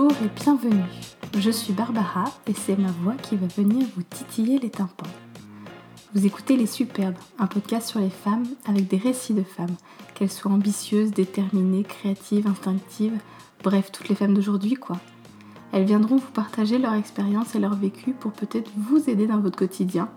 [0.00, 0.84] Bonjour et bienvenue.
[1.36, 5.10] Je suis Barbara et c'est ma voix qui va venir vous titiller les tympans.
[6.14, 9.74] Vous écoutez Les Superbes, un podcast sur les femmes avec des récits de femmes,
[10.14, 13.18] qu'elles soient ambitieuses, déterminées, créatives, instinctives,
[13.64, 14.98] bref, toutes les femmes d'aujourd'hui quoi.
[15.72, 19.58] Elles viendront vous partager leur expérience et leur vécu pour peut-être vous aider dans votre
[19.58, 20.08] quotidien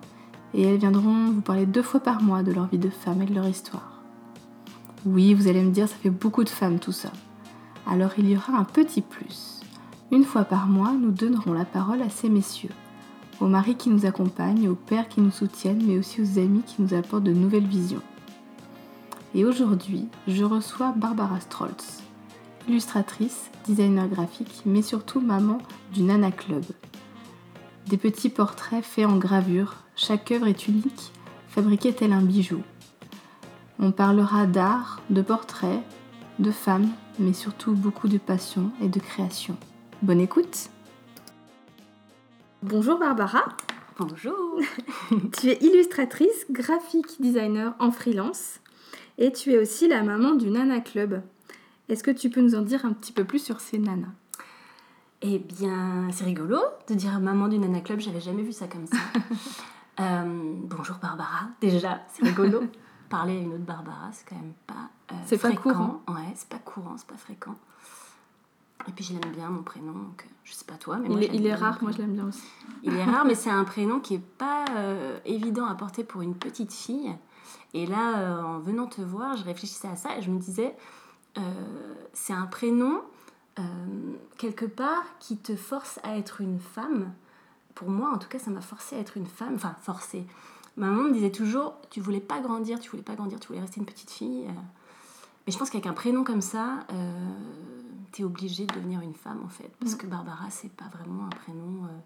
[0.53, 3.25] et elles viendront vous parler deux fois par mois de leur vie de femme et
[3.25, 4.03] de leur histoire.
[5.07, 7.11] Oui, vous allez me dire, ça fait beaucoup de femmes tout ça.
[7.87, 9.60] Alors il y aura un petit plus.
[10.11, 12.73] Une fois par mois, nous donnerons la parole à ces messieurs,
[13.39, 16.81] aux maris qui nous accompagnent, aux pères qui nous soutiennent, mais aussi aux amis qui
[16.81, 18.01] nous apportent de nouvelles visions.
[19.33, 22.03] Et aujourd'hui, je reçois Barbara Strolz,
[22.67, 25.59] illustratrice, designer graphique, mais surtout maman
[25.93, 26.65] du Nana Club.
[27.87, 31.13] Des petits portraits faits en gravure, chaque œuvre est unique,
[31.47, 32.61] fabriquée tel un bijou.
[33.79, 35.81] On parlera d'art, de portraits,
[36.39, 39.55] de femmes, mais surtout beaucoup de passion et de création.
[40.01, 40.69] Bonne écoute
[42.63, 43.43] Bonjour Barbara
[43.97, 44.59] Bonjour
[45.39, 48.59] Tu es illustratrice, graphique designer en freelance
[49.17, 51.21] et tu es aussi la maman du Nana Club.
[51.89, 54.07] Est-ce que tu peux nous en dire un petit peu plus sur ces nanas?
[55.21, 56.57] Eh bien, c'est rigolo
[56.87, 58.97] de dire maman du Nana Club, j'avais jamais vu ça comme ça.
[59.99, 60.23] Euh,
[60.63, 62.63] bonjour Barbara, déjà, c'est rigolo.
[63.09, 65.61] Parler à une autre Barbara, c'est quand même pas euh, C'est pas fréquent.
[65.73, 66.01] courant.
[66.07, 67.55] Ouais, c'est pas courant, c'est pas fréquent.
[68.87, 71.23] Et puis j'aime bien mon prénom, donc euh, je sais pas toi, mais moi Il
[71.23, 72.43] est, il rare, moi je l'aime bien aussi.
[72.83, 76.21] Il est rare, mais c'est un prénom qui est pas euh, évident à porter pour
[76.21, 77.15] une petite fille.
[77.73, 80.75] Et là, euh, en venant te voir, je réfléchissais à ça et je me disais,
[81.37, 81.41] euh,
[82.13, 83.01] c'est un prénom
[84.37, 87.13] quelque part qui te force à être une femme.
[87.75, 89.53] Pour moi, en tout cas, ça m'a forcé à être une femme.
[89.53, 90.25] Enfin, forcé.
[90.77, 93.59] Ma maman me disait toujours, tu voulais pas grandir, tu voulais pas grandir, tu voulais
[93.59, 94.47] rester une petite fille.
[95.45, 96.87] Mais je pense qu'avec un prénom comme ça,
[98.11, 99.71] t'es obligée de devenir une femme en fait.
[99.79, 101.85] Parce que Barbara, c'est pas vraiment un prénom.
[101.85, 101.99] euh,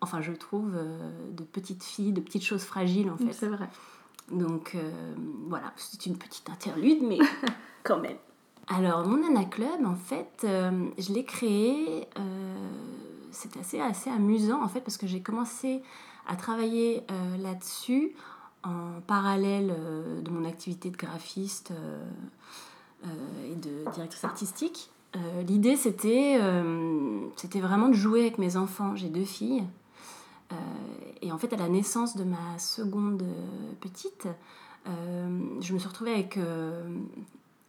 [0.00, 3.32] enfin, je trouve, euh, de petite fille, de petites choses fragiles en fait.
[3.32, 3.68] C'est vrai.
[4.30, 5.14] Donc euh,
[5.48, 7.18] voilà, c'est une petite interlude, mais
[7.82, 8.16] quand même.
[8.68, 12.06] Alors, mon Nana Club, en fait, je l'ai créé.
[13.32, 15.82] c'est assez, assez amusant, en fait, parce que j'ai commencé
[16.28, 17.04] à travailler
[17.40, 18.14] là-dessus
[18.62, 19.74] en parallèle
[20.22, 21.72] de mon activité de graphiste
[23.04, 24.90] euh, et de directrice artistique.
[25.16, 28.96] Euh, L'idée, c'était euh, c'était vraiment de jouer avec mes enfants.
[28.96, 29.64] J'ai deux filles.
[30.52, 30.56] Euh,
[31.20, 33.24] et en fait, à la naissance de ma seconde
[33.80, 34.28] petite,
[34.86, 36.38] je me suis retrouvée avec,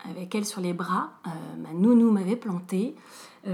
[0.03, 1.11] avec elle sur les bras.
[1.59, 2.95] Ma nounou m'avait plantée.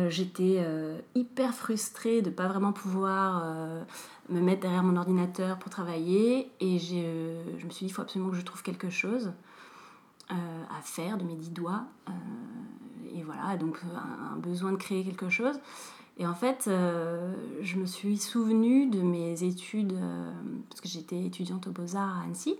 [0.07, 0.65] J'étais
[1.13, 3.43] hyper frustrée de ne pas vraiment pouvoir
[4.29, 6.49] me mettre derrière mon ordinateur pour travailler.
[6.61, 9.33] Et je me suis dit, il faut absolument que je trouve quelque chose
[10.29, 11.83] à faire de mes dix doigts.
[13.15, 15.59] Et voilà, donc euh, un, besoin de créer quelque chose.
[16.17, 20.31] Et en fait, euh, je me suis souvenue de mes études, euh,
[20.69, 22.57] parce que j'étais étudiante aux Beaux-Arts à Annecy.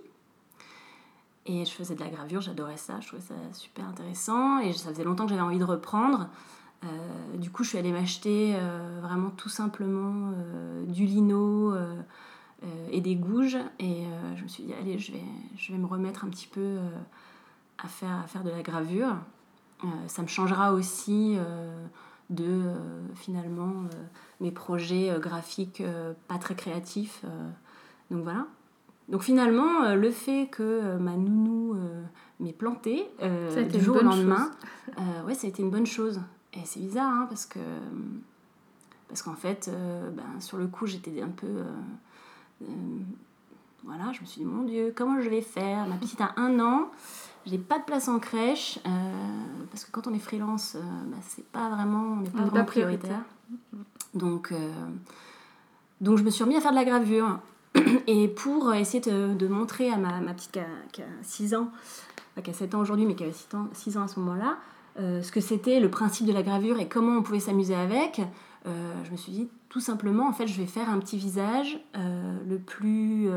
[1.46, 4.60] Et je faisais de la gravure, j'adorais ça, je trouvais ça super intéressant.
[4.60, 6.28] Et ça faisait longtemps que j'avais envie de reprendre.
[7.34, 8.56] Du coup, je suis allée m'acheter
[9.02, 10.32] vraiment tout simplement
[10.86, 11.74] du lino
[12.92, 13.58] et des gouges.
[13.78, 14.04] Et
[14.36, 15.24] je me suis dit, allez, je vais,
[15.56, 16.78] je vais me remettre un petit peu
[17.78, 19.16] à, faire, à faire de la gravure.
[19.84, 21.86] Euh, ça me changera aussi euh,
[22.28, 22.76] de euh,
[23.14, 23.72] finalement
[24.40, 25.82] mes projets graphiques
[26.28, 27.24] pas très créatifs.
[28.10, 28.46] donc voilà.
[29.08, 31.76] Donc finalement, le fait que ma nounou
[32.38, 33.10] m'ait plantée
[33.72, 34.50] du jour au lendemain,
[35.26, 36.20] ouais, ça a été une bonne chose.
[36.52, 37.60] Et c'est bizarre, hein, parce que
[39.10, 41.64] parce qu'en fait, euh, ben, sur le coup, j'étais un peu euh,
[42.62, 42.66] euh,
[43.82, 45.86] voilà, je me suis dit mon Dieu, comment je vais faire?
[45.88, 46.90] Ma petite a un an,
[47.50, 48.90] j'ai pas de place en crèche euh,
[49.70, 52.64] parce que quand on est freelance, euh, bah, c'est pas vraiment, on n'est pas pas
[52.64, 53.22] prioritaire.
[54.14, 54.72] donc, euh,
[56.00, 57.38] donc je me suis remis à faire de la gravure.
[58.06, 61.54] Et pour essayer de, de montrer à ma, ma petite qui a, qui a 6
[61.54, 61.70] ans,
[62.32, 64.18] enfin, qui a 7 ans aujourd'hui, mais qui avait 6 ans, 6 ans à ce
[64.20, 64.56] moment-là,
[64.98, 68.20] euh, ce que c'était le principe de la gravure et comment on pouvait s'amuser avec,
[68.66, 71.78] euh, je me suis dit tout simplement, en fait, je vais faire un petit visage
[71.96, 73.28] euh, le plus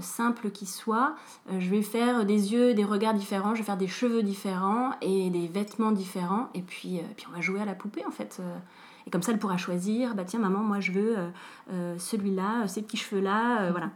[0.00, 1.14] simple qui soit.
[1.50, 4.92] Euh, je vais faire des yeux, des regards différents, je vais faire des cheveux différents
[5.00, 6.48] et des vêtements différents.
[6.54, 8.38] Et puis, euh, puis on va jouer à la poupée, en fait.
[8.40, 8.58] Euh,
[9.06, 11.28] et comme ça, elle pourra choisir, bah tiens, maman, moi je veux euh,
[11.72, 13.90] euh, celui-là, euh, ces petits cheveux-là, euh, voilà.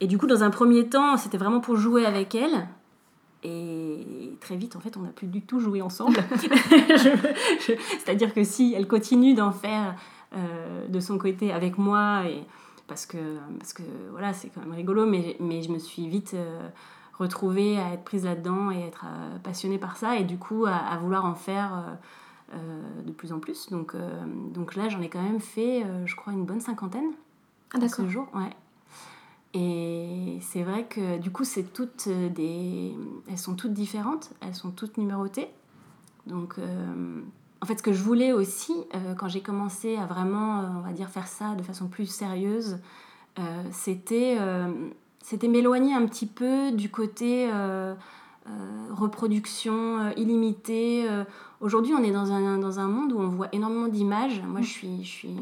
[0.00, 2.68] Et du coup, dans un premier temps, c'était vraiment pour jouer avec elle.
[3.42, 6.18] Et très vite, en fait, on n'a plus du tout joué ensemble.
[7.60, 9.96] C'est-à-dire que si elle continue d'en faire
[10.36, 12.44] euh, de son côté avec moi, et
[12.88, 16.34] parce que, parce que voilà, c'est quand même rigolo, mais, mais je me suis vite
[16.34, 16.68] euh,
[17.16, 20.74] retrouvée à être prise là-dedans et être euh, passionnée par ça, et du coup, à,
[20.74, 21.98] à vouloir en faire
[22.54, 23.70] euh, de plus en plus.
[23.70, 23.94] Donc,
[24.52, 27.12] donc là, j'en ai quand même fait, je crois, une bonne cinquantaine.
[27.74, 28.06] Ah, d'accord.
[28.06, 28.56] Ce jour, ouais.
[29.54, 32.96] Et c'est vrai que du coup, c'est toutes des...
[33.28, 35.48] elles sont toutes différentes, elles sont toutes numérotées.
[36.26, 36.56] Donc,
[37.60, 38.74] en fait, ce que je voulais aussi,
[39.18, 42.78] quand j'ai commencé à vraiment, on va dire, faire ça de façon plus sérieuse,
[43.72, 44.38] c'était
[45.28, 47.94] c'était m'éloigner un petit peu du côté euh,
[48.46, 48.50] euh,
[48.94, 51.06] reproduction euh, illimitée.
[51.60, 54.40] Aujourd'hui, on est dans un, dans un monde où on voit énormément d'images.
[54.46, 55.04] Moi, je suis...
[55.04, 55.36] Je suis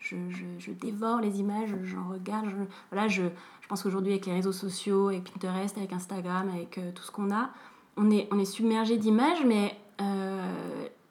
[0.00, 0.16] je,
[0.58, 2.46] je, dévore les images, j'en regarde.
[2.48, 2.54] Je,
[2.90, 3.24] voilà, je,
[3.60, 7.30] je pense qu'aujourd'hui, avec les réseaux sociaux, avec Pinterest, avec Instagram, avec tout ce qu'on
[7.30, 7.50] a,
[7.96, 9.76] on est, on est submergé d'images, mais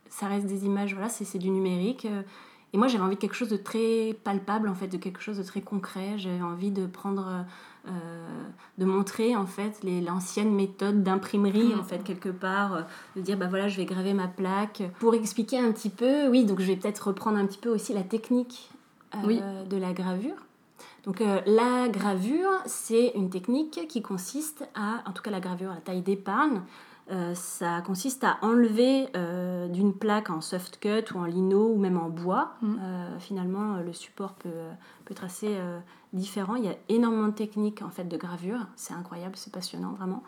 [0.10, 2.08] ça reste des images, voilà, c'est du numérique.
[2.74, 5.38] Et moi, j'avais envie de quelque chose de très palpable, en fait, de quelque chose
[5.38, 6.18] de très concret.
[6.18, 7.46] J'avais envie de prendre
[7.90, 8.28] euh,
[8.78, 12.82] de montrer en fait l'ancienne méthode d'imprimerie en fait quelque part, euh,
[13.16, 16.44] de dire bah voilà je vais graver ma plaque pour expliquer un petit peu, oui
[16.44, 18.72] donc je vais peut-être reprendre un petit peu aussi la technique
[19.16, 20.36] euh, de la gravure.
[21.06, 25.78] Donc la gravure, c'est une technique qui consiste à, en tout cas la gravure à
[25.78, 26.62] taille d'épargne,
[27.34, 29.08] ça consiste à enlever
[29.70, 32.54] d'une plaque en soft cut ou en lino ou même en bois.
[32.62, 32.76] Mm.
[33.20, 34.50] finalement, le support peut,
[35.06, 35.58] peut être assez
[36.14, 36.56] différents.
[36.56, 38.60] Il y a énormément de techniques en fait de gravure.
[38.76, 40.24] C'est incroyable, c'est passionnant vraiment.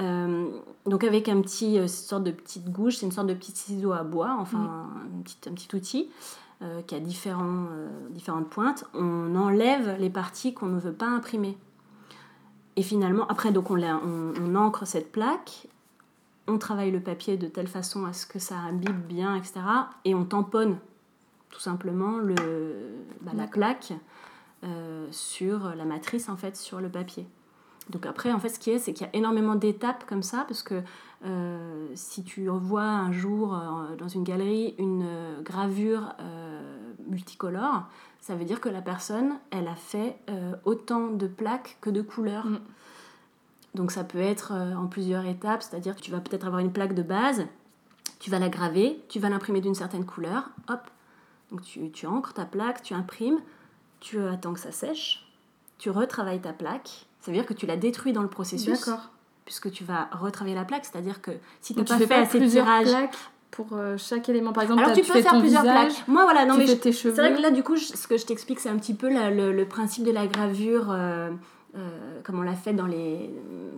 [0.00, 0.50] Euh,
[0.84, 3.92] donc avec un petit euh, sorte de petite gouge, c'est une sorte de petit ciseau
[3.92, 6.10] à bois, enfin un, petit, un, petit, outil
[6.60, 7.66] euh, qui a différents,
[8.10, 8.84] différentes pointes.
[8.94, 11.56] On enlève les parties qu'on ne veut pas imprimer.
[12.76, 15.66] Et finalement, après donc on, on, on, encre cette plaque,
[16.48, 19.60] on travaille le papier de telle façon à ce que ça imbibe bien, etc.
[20.04, 20.78] Et on tamponne
[21.50, 22.36] tout simplement le,
[23.22, 23.92] bah, la plaque
[24.64, 27.26] euh, sur la matrice, en fait, sur le papier.
[27.90, 30.44] Donc après, en fait, ce qui est, c'est qu'il y a énormément d'étapes comme ça,
[30.48, 30.82] parce que
[31.24, 35.06] euh, si tu revois un jour euh, dans une galerie une
[35.42, 36.14] gravure
[37.08, 37.84] multicolore,
[38.20, 40.16] ça veut dire que la personne, elle a fait
[40.64, 42.46] autant de plaques que de couleurs.
[42.46, 42.58] Mm.
[43.76, 46.94] Donc ça peut être en plusieurs étapes, c'est-à-dire que tu vas peut-être avoir une plaque
[46.94, 47.46] de base,
[48.18, 50.80] tu vas la graver, tu vas l'imprimer d'une certaine couleur, hop,
[51.50, 53.38] donc tu, tu encres ta plaque, tu imprimes,
[54.00, 55.26] tu attends que ça sèche,
[55.78, 58.86] tu retravailles ta plaque, ça veut dire que tu la détruis dans le processus.
[58.86, 59.10] D'accord.
[59.44, 61.30] Puisque tu vas retravailler la plaque, c'est-à-dire que
[61.60, 62.88] si tu n'as pas fait assez de tirage.
[62.88, 63.16] plaques
[63.52, 64.52] pour euh, chaque élément.
[64.52, 66.06] Par exemple, Alors tu peux faire plusieurs plaques.
[66.08, 68.68] Moi, voilà, non, mais c'est vrai que là, du coup, ce que je t'explique, c'est
[68.68, 70.90] un petit peu le, principe de la gravure.
[70.90, 71.30] Euh,
[71.76, 73.30] euh, comme on l'a fait dans les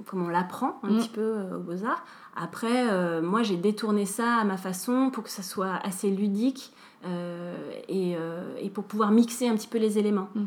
[0.06, 0.98] comme on l'apprend un mm.
[0.98, 2.04] petit peu aux beaux arts
[2.36, 6.72] après moi j'ai détourné ça à ma façon pour que ça soit assez ludique
[7.04, 7.54] euh,
[7.90, 10.28] euh, et, pour pouvoir mixer un petit peu les éléments.
[10.34, 10.44] Mm.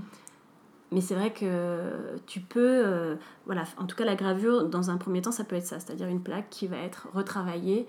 [0.93, 3.15] Mais c'est vrai que tu peux, euh,
[3.45, 6.07] voilà, en tout cas la gravure, dans un premier temps, ça peut être ça, c'est-à-dire
[6.07, 7.87] une plaque qui va être retravaillée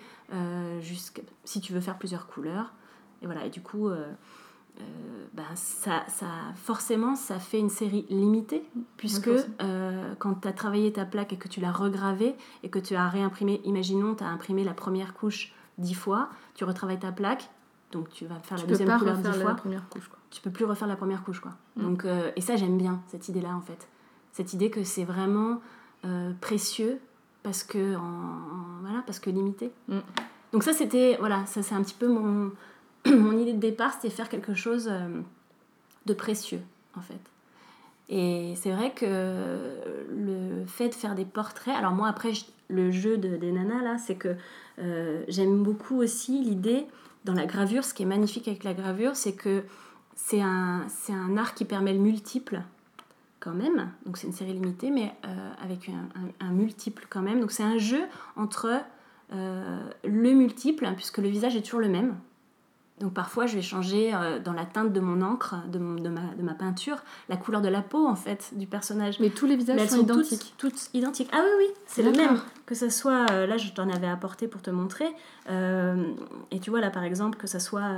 [0.81, 2.73] jusqu'à, si tu veux faire plusieurs couleurs.
[3.21, 3.91] Et voilà, et du coup,
[5.35, 6.27] ben ça, ça,
[6.57, 8.65] forcément, ça fait une série limitée,
[8.97, 9.31] puisque
[10.19, 13.09] quand tu as travaillé ta plaque et que tu l'as regravée et que tu as
[13.09, 17.51] réimprimé, imaginons, tu as imprimé la première couche dix fois, tu retravailles ta plaque,
[17.93, 19.55] donc tu vas faire la deuxième couleur dix fois.
[19.91, 20.11] Couche.
[20.31, 21.53] Tu peux plus refaire la première couche, quoi.
[21.77, 21.83] Mm.
[21.83, 23.89] Donc, euh, et ça, j'aime bien cette idée-là, en fait.
[24.33, 25.61] Cette idée que c'est vraiment
[26.07, 27.01] euh, précieux
[27.43, 29.73] parce que, en, voilà, parce que limité.
[29.89, 29.99] Mm.
[30.53, 32.53] Donc ça, c'était, voilà, ça c'est un petit peu mon,
[33.07, 35.21] mon idée de départ, c'était faire quelque chose euh,
[36.07, 36.61] de précieux,
[36.97, 37.21] en fait.
[38.09, 39.77] Et c'est vrai que
[40.11, 42.33] le fait de faire des portraits, alors moi après,
[42.69, 44.37] le jeu de, des nanas là, c'est que
[45.29, 46.87] j'aime beaucoup aussi l'idée
[47.25, 49.63] dans la gravure, ce qui est magnifique avec la gravure, c'est que
[50.15, 52.63] c'est un, un art qui permet le multiple
[53.41, 53.91] quand même.
[54.07, 55.91] Donc c'est une série limitée, mais euh, avec
[56.41, 57.41] un, multiple quand même.
[57.41, 58.03] Donc c'est un jeu
[58.37, 58.81] entre
[59.33, 62.17] euh, le multiple, puisque le visage est toujours le même.
[63.03, 66.21] Donc parfois, je vais changer euh, dans la teinte de mon encre, de, de, ma,
[66.39, 69.19] de, ma, peinture, la couleur de la peau en fait du personnage.
[69.19, 70.55] Mais tous les visages sont, identiques.
[70.57, 71.29] Toutes, identiques.
[71.33, 72.41] Ah oui, oui, c'est le même.
[72.65, 75.09] Que ce soit, euh, là, je t'en avais apporté pour te montrer.
[75.51, 75.97] Euh,
[76.53, 77.91] et tu vois là, par exemple, que ce soit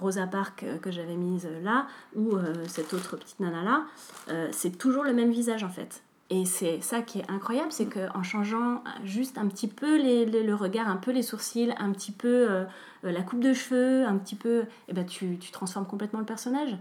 [0.00, 2.30] Rosa Parks que j'avais mise là ou
[2.68, 6.00] cette autre petite nana là, c'est toujours le même visage en fait.
[6.30, 10.54] Et c'est ça qui est incroyable, c'est qu'en changeant juste un petit peu les, le
[10.54, 12.64] regard, un peu les sourcils, un petit peu euh,
[13.02, 16.76] la coupe de cheveux, un petit peu, eh ben tu, tu transformes complètement le personnage.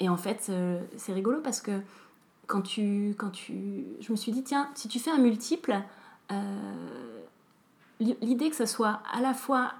[0.00, 1.80] Et en fait, euh, c'est rigolo parce que
[2.46, 3.84] quand tu, quand tu...
[4.00, 5.76] Je me suis dit, tiens, si tu fais un multiple,
[6.32, 6.36] euh,
[8.00, 9.72] l'idée que ça soit à la fois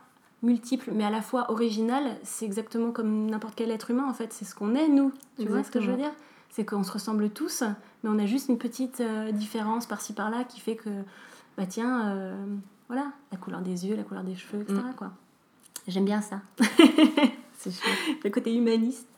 [0.42, 4.32] multiple mais à la fois original, c'est exactement comme n'importe quel être humain en fait,
[4.32, 5.12] c'est ce qu'on est nous.
[5.38, 6.12] Tu vois ce que je veux dire?
[6.50, 7.64] C'est qu'on se ressemble tous,
[8.06, 10.90] mais on a juste une petite euh, différence par-ci par-là qui fait que,
[11.58, 12.46] bah tiens, euh,
[12.88, 14.78] voilà, la couleur des yeux, la couleur des cheveux, etc.
[14.78, 14.94] Mm.
[14.94, 15.10] Quoi.
[15.88, 16.40] J'aime bien ça.
[17.58, 18.22] C'est chouette.
[18.22, 19.08] le côté humaniste.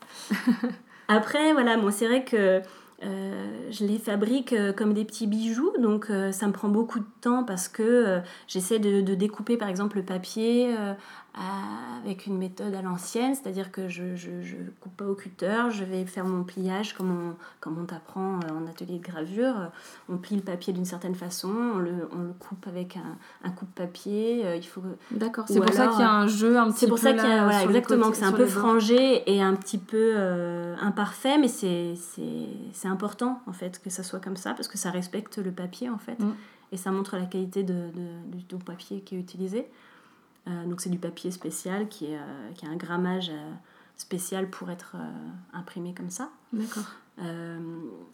[1.07, 2.61] Après, voilà, bon, c'est vrai que
[3.03, 6.99] euh, je les fabrique euh, comme des petits bijoux, donc euh, ça me prend beaucoup
[6.99, 10.75] de temps parce que j'essaie de, de, découper par exemple le papier
[12.03, 15.83] avec une méthode à l'ancienne, c'est-à-dire que je, je, je, coupe pas au cutter, je
[15.83, 19.71] vais faire mon pliage comme on, comme on t'apprend en atelier de gravure.
[20.09, 23.17] On plie le papier d'une certaine façon, on le, on le, coupe avec un,
[23.47, 24.55] un coupe-papier.
[24.55, 24.81] il faut.
[25.11, 25.45] D'accord.
[25.47, 26.79] C'est pour ça qu'il y a un jeu un petit peu.
[26.79, 29.55] C'est pour ça qu'il y a voilà, exactement que c'est un peu frangé et un
[29.55, 30.15] petit peu
[30.81, 31.93] imparfait, mais c'est
[32.73, 35.89] c'est important en fait que ça soit comme ça parce que ça respecte le papier
[35.89, 36.33] en fait mm.
[36.71, 37.89] et ça montre la qualité de,
[38.31, 39.67] du papier qui est utilisé.
[40.47, 43.51] Euh, donc c'est du papier spécial qui, est, euh, qui a un grammage euh,
[43.97, 44.95] spécial pour être
[45.53, 46.29] imprimé comme ça.
[46.53, 46.85] D'accord.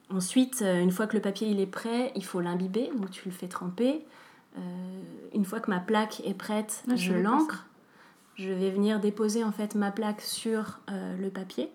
[0.10, 3.32] ensuite, une fois que le papier il est prêt, il faut l'imbiber, donc tu le
[3.32, 4.03] fais tremper.
[5.36, 7.67] une fois que ma plaque est prête, ah, je l'encre.
[8.34, 11.70] Je vais venir déposer en fait ma plaque sur le papier.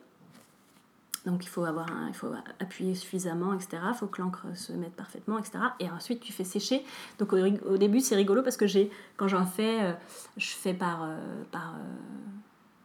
[1.27, 2.29] Donc il faut, avoir il faut
[2.61, 3.83] appuyer suffisamment, etc.
[3.89, 5.59] Il faut que l'encre se mette parfaitement, etc.
[5.79, 6.83] Et ensuite tu fais sécher.
[7.19, 9.93] Donc au, début c'est rigolo parce que j'ai, quand j'en fais, euh,
[10.39, 11.17] je fais par, euh,
[11.53, 11.85] par euh,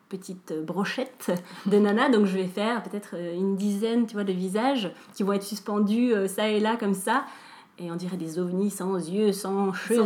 [0.10, 1.32] petite brochette
[1.66, 2.10] de nana.
[2.10, 6.14] Donc je vais faire peut-être une dizaine tu vois, de visages qui vont être suspendus
[6.28, 7.26] ça et là comme ça.
[7.78, 10.06] Et on dirait des ovnis sans yeux, sans cheveux,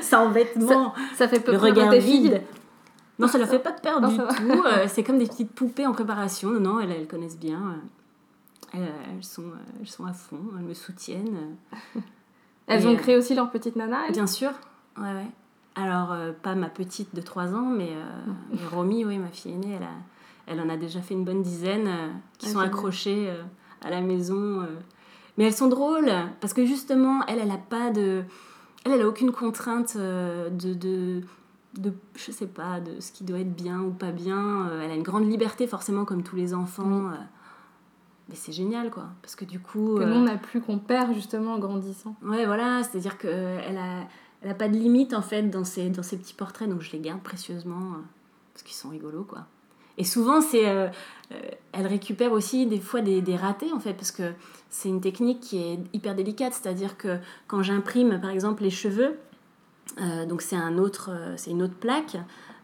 [0.00, 0.94] sans vêtements.
[1.14, 2.42] Ça, fait peu le regard vide.
[3.18, 4.22] Non, ça ne leur fait pas peur du tout.
[4.22, 6.50] Euh, c'est comme des petites poupées en préparation.
[6.60, 7.76] Non, elles, elles connaissent bien.
[8.72, 11.56] Elles, elles, sont, elles sont à fond, elles me soutiennent.
[12.66, 14.50] Elles ont créé aussi leur petite nana Bien sûr,
[14.98, 15.26] ouais, ouais.
[15.74, 19.74] Alors, euh, pas ma petite de 3 ans, mais, euh, Romy, oui, ma fille aînée,
[19.76, 19.94] elle, a,
[20.46, 21.88] elle en a déjà fait une bonne dizaine
[22.36, 23.32] qui ah, sont accrochées
[23.82, 24.66] à la maison.
[25.38, 28.22] Mais elles sont drôles, parce que justement, elle, elle a pas de...
[28.84, 31.22] Elle, elle a aucune contrainte de, de
[31.74, 34.68] de, je sais pas, de ce qui doit être bien ou pas bien.
[34.68, 37.08] Euh, elle a une grande liberté, forcément, comme tous les enfants.
[37.08, 37.16] Euh,
[38.28, 39.06] mais c'est génial, quoi.
[39.22, 39.96] Parce que du coup.
[39.98, 42.16] Que nous, on n'a plus qu'on perd, justement, en grandissant.
[42.22, 42.82] Ouais, voilà.
[42.82, 44.06] C'est-à-dire qu'elle a,
[44.42, 46.68] elle a pas de limite, en fait, dans ses, dans ses petits portraits.
[46.68, 47.92] Donc, je les garde précieusement.
[47.94, 48.02] Euh,
[48.54, 49.46] parce qu'ils sont rigolos, quoi.
[49.98, 50.62] Et souvent, c'est,
[51.72, 54.32] elle récupère aussi des fois des, des, ratés, en fait, parce que
[54.70, 56.54] c'est une technique qui est hyper délicate.
[56.54, 59.18] C'est-à-dire que quand j'imprime, par exemple, les cheveux,
[60.00, 62.16] euh, donc c'est un autre, euh, c'est une autre plaque.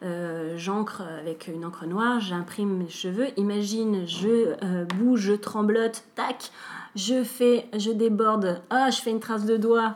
[0.03, 3.29] Euh, j'encre avec une encre noire, j'imprime mes cheveux.
[3.39, 4.55] Imagine, je
[4.97, 6.51] bouge, je tremblote, tac,
[6.95, 9.95] je fais, je déborde, ah, je fais une trace de doigt.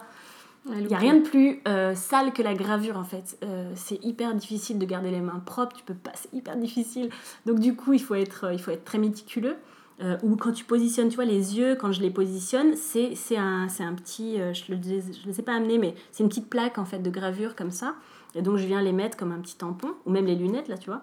[0.71, 1.62] Il n'y a rien de plus
[1.95, 3.38] sale que la gravure en fait.
[3.75, 7.11] c'est hyper difficile de garder les mains propres, tu peux pas, c'est hyper difficile.
[7.47, 9.57] Donc du coup, il faut être, il faut être très méticuleux.
[10.00, 13.67] Euh, ou quand tu positionnes, tu vois, les yeux, quand je les positionne, c'est un,
[13.81, 16.85] un petit, euh, je ne le, je pas amener, mais c'est une petite plaque en
[16.85, 17.95] fait de gravure comme ça.
[18.35, 20.78] Et donc je viens les mettre comme un petit tampon, ou même les lunettes là,
[20.78, 21.02] tu vois.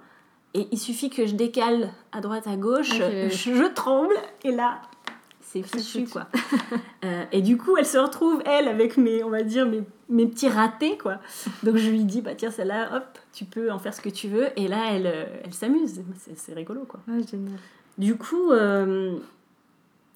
[0.53, 4.81] Et il suffit que je décale à droite, à gauche, je, tremble, et là,
[5.41, 6.27] c'est fichu quoi.
[7.03, 10.25] euh, et du coup, elle se retrouve, elle, avec mes, on va dire, mes, mes
[10.27, 11.17] petits ratés quoi.
[11.63, 14.29] Donc je lui dis, bah tiens, celle-là, hop, tu peux en faire ce que tu
[14.29, 14.47] veux.
[14.55, 16.01] Et là, elle, euh, elle s'amuse.
[16.35, 17.01] C'est rigolo quoi.
[17.09, 17.59] Ah, génial.
[17.97, 19.17] Du coup, euh,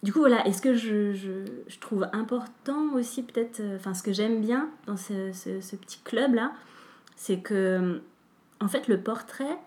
[0.03, 4.03] du coup voilà, est-ce que je, je, je, trouve important aussi peut-être, euh, enfin ce
[4.03, 6.51] que j'aime bien dans ce, ce, ce petit club-là,
[7.15, 8.01] c'est que
[8.59, 9.57] en fait le portrait,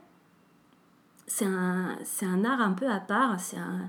[1.26, 3.88] c'est un, un art un peu à part, c'est un...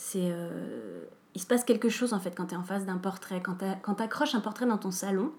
[0.00, 2.98] C'est, euh, il se passe quelque chose en fait quand tu es en face d'un
[2.98, 3.42] portrait.
[3.42, 3.56] Quand
[3.94, 5.32] tu accroches un portrait dans ton salon,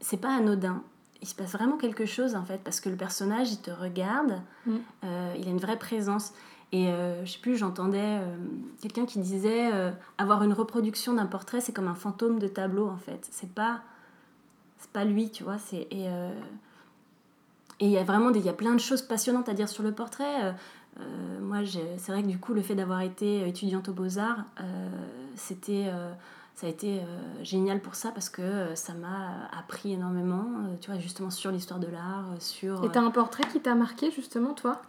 [0.00, 0.82] c'est pas anodin
[1.20, 4.40] il se passe vraiment quelque chose en fait parce que le personnage il te regarde
[4.66, 4.76] mm.
[5.36, 6.32] il a une vraie présence
[6.70, 8.36] et euh, je sais plus, j'entendais euh,
[8.82, 12.88] quelqu'un qui disait euh, avoir une reproduction d'un portrait, c'est comme un fantôme de tableau
[12.88, 13.26] en fait.
[13.30, 13.80] C'est pas,
[14.78, 15.58] c'est pas lui, tu vois.
[15.58, 15.88] C'est
[17.80, 19.84] et il y a vraiment des, y a plein de choses passionnantes à dire sur
[19.84, 20.54] le portrait.
[21.40, 24.44] moi, c'est vrai que du coup, le fait d'avoir été étudiante aux Beaux Arts,
[25.36, 25.88] c'était
[26.56, 27.00] ça a été
[27.42, 30.44] génial pour ça parce que ça m'a appris énormément,
[30.80, 32.84] tu vois, justement sur l'histoire de l'art, sur...
[32.84, 34.82] Et t'as un portrait qui t'a marqué, justement, toi?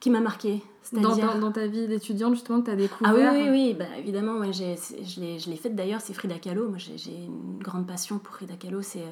[0.00, 0.62] Qui m'a marqué.
[0.92, 3.74] Dans, dans, ta vie d'étudiante, justement, que tu as découvert Ah oui, oui, oui.
[3.74, 6.68] Bah, évidemment, moi, je l'ai faite d'ailleurs, c'est Frida Kahlo.
[6.68, 8.82] Moi, j'ai une grande passion pour Frida Kahlo.
[8.82, 9.00] C'est.
[9.00, 9.10] Euh,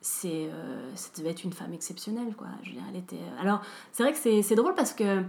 [0.00, 2.46] c'est euh, ça devait être une femme exceptionnelle, quoi.
[2.62, 3.16] Je veux dire, elle était...
[3.16, 3.60] Euh, alors,
[3.92, 5.22] c'est vrai que c'est drôle parce que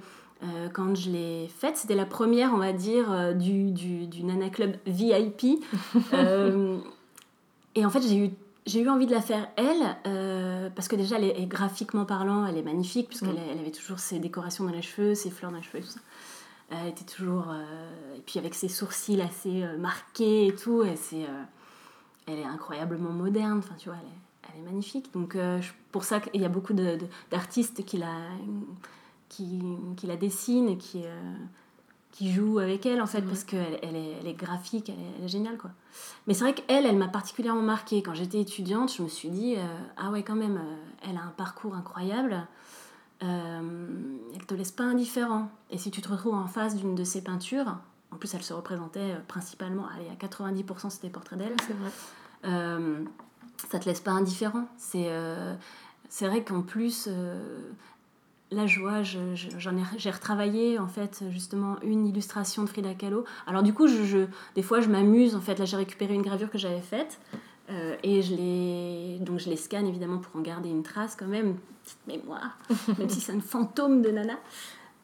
[0.73, 4.75] quand je l'ai faite, c'était la première, on va dire, du, du, du Nana Club
[4.85, 5.43] VIP.
[7.75, 8.29] et en fait, j'ai eu
[8.65, 12.45] j'ai eu envie de la faire elle, euh, parce que déjà, elle est, graphiquement parlant,
[12.45, 13.49] elle est magnifique, puisqu'elle mm.
[13.51, 15.89] elle avait toujours ses décorations dans les cheveux, ses fleurs dans les cheveux et tout
[15.89, 15.99] ça.
[16.69, 17.49] Elle était toujours.
[17.49, 21.25] Euh, et puis avec ses sourcils assez euh, marqués et tout, et c'est,
[22.27, 24.09] elle est incroyablement moderne, enfin tu vois, elle
[24.53, 25.13] elle est magnifique.
[25.13, 25.37] Donc,
[25.93, 28.27] pour ça qu'il y a beaucoup d'artistes qui la,
[29.29, 29.61] qui,
[29.95, 31.03] qui, la dessinent et qui,
[32.11, 35.27] qui jouent avec elle, en fait, parce qu'elle elle est, elle est, graphique, elle est,
[35.27, 35.71] géniale, quoi.
[36.27, 38.03] Mais c'est vrai qu'elle, elle, m'a particulièrement marquée.
[38.03, 39.55] Quand j'étais étudiante, je me suis dit,
[39.97, 40.59] ah ouais, quand même,
[41.07, 42.45] elle a un parcours incroyable.
[43.21, 45.49] elle te laisse pas indifférent.
[45.69, 47.77] Et si tu te retrouves en face d'une de ses peintures,
[48.11, 51.55] en plus, elle se représentait principalement, allez, à 90% c'était portraits d'elle.
[51.65, 51.91] C'est vrai.
[52.45, 53.03] Euh,
[53.69, 54.67] ça te laisse pas indifférent.
[54.77, 55.55] C'est euh,
[56.09, 57.71] c'est vrai qu'en plus, euh,
[58.51, 63.25] la joie, j'en ai, j'ai retravaillé en fait justement une illustration de Frida Kahlo.
[63.47, 65.57] Alors du coup, je, des fois, je m'amuse en fait.
[65.57, 67.19] Là, j'ai récupéré une gravure que j'avais faite.
[68.03, 71.55] et je les, donc je les scanne évidemment pour en garder une trace quand même,
[71.83, 72.57] petite mémoire,
[72.97, 74.37] même si c'est un fantôme de Nana.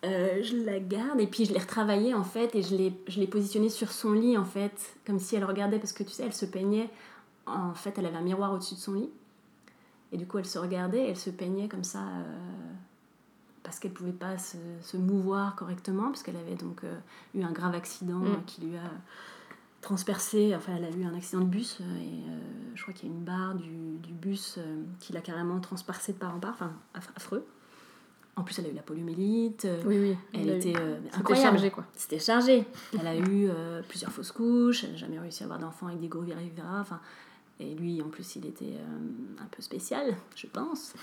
[0.04, 3.28] je la garde et puis je l'ai retravaillée en fait et je l'ai, je l'ai
[3.28, 6.34] positionnée sur son lit en fait, comme si elle regardait parce que tu sais, elle
[6.34, 6.90] se peignait
[7.48, 9.10] en fait, elle avait un miroir au-dessus de son lit.
[10.12, 12.74] Et du coup, elle se regardait, elle se peignait comme ça, euh,
[13.68, 16.98] parce qu'elle ne pouvait pas se, se, mouvoir correctement, parce qu'elle avait donc euh,
[17.36, 18.46] eu un grave accident mm.
[18.46, 18.92] qui lui a
[19.82, 23.12] transpercé, enfin, elle a eu un accident de bus, euh, et je crois qu'il y
[23.12, 24.58] a une barre du, du bus
[25.02, 26.72] qui l'a carrément transpercé de part en part, enfin,
[27.16, 27.46] affreux.
[28.38, 29.68] En plus, elle a eu la poliomyélite.
[29.86, 30.18] Oui, oui.
[30.32, 30.74] Elle était
[31.12, 31.86] C'était chargé, quoi.
[31.96, 32.66] C'était chargé.
[32.94, 33.50] Elle a eu
[33.90, 34.84] plusieurs fausses couches.
[34.84, 36.44] Elle n'a jamais réussi à avoir d'enfant avec des gros virus.
[36.80, 37.00] Enfin,
[37.60, 40.94] et lui, en plus, il était euh, un peu spécial, je pense.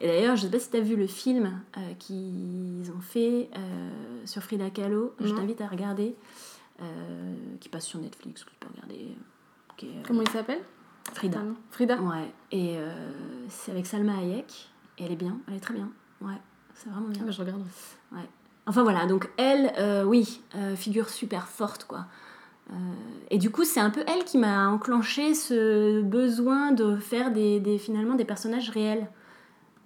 [0.00, 3.00] Et d'ailleurs, je ne sais pas si tu as vu le film euh, qu'ils ont
[3.00, 3.90] fait euh,
[4.24, 5.14] sur Frida Kahlo.
[5.20, 6.14] Je t'invite à regarder.
[7.60, 9.16] qui passe sur Netflix, que tu peux regarder.
[10.06, 10.60] Comment il s'appelle?
[11.12, 11.40] Frida.
[11.70, 12.00] Frida?
[12.00, 12.32] Ouais.
[12.52, 12.78] Et
[13.48, 14.70] c'est avec Salma Hayek.
[14.98, 15.90] Et elle est bien, elle est très bien.
[16.20, 16.36] Ouais,
[16.74, 17.22] c'est vraiment bien.
[17.22, 17.62] Ah bah, je regarde.
[18.12, 18.28] Ouais.
[18.66, 19.72] Enfin voilà, donc elle,
[20.06, 20.42] oui,
[20.76, 22.06] figure super forte, quoi.
[22.72, 22.74] Euh,
[23.30, 27.60] et du coup, c'est un peu elle qui m'a enclenché ce besoin de faire des,
[27.60, 29.08] des, finalement des personnages réels,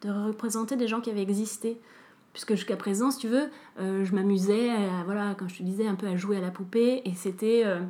[0.04, 1.80] de représenter des gens qui avaient existé.
[2.32, 4.70] Puisque jusqu'à présent, si tu veux, euh, je m'amusais,
[5.04, 7.02] voilà, comme je te disais, un peu à jouer à la poupée.
[7.04, 7.80] Et c'était, euh,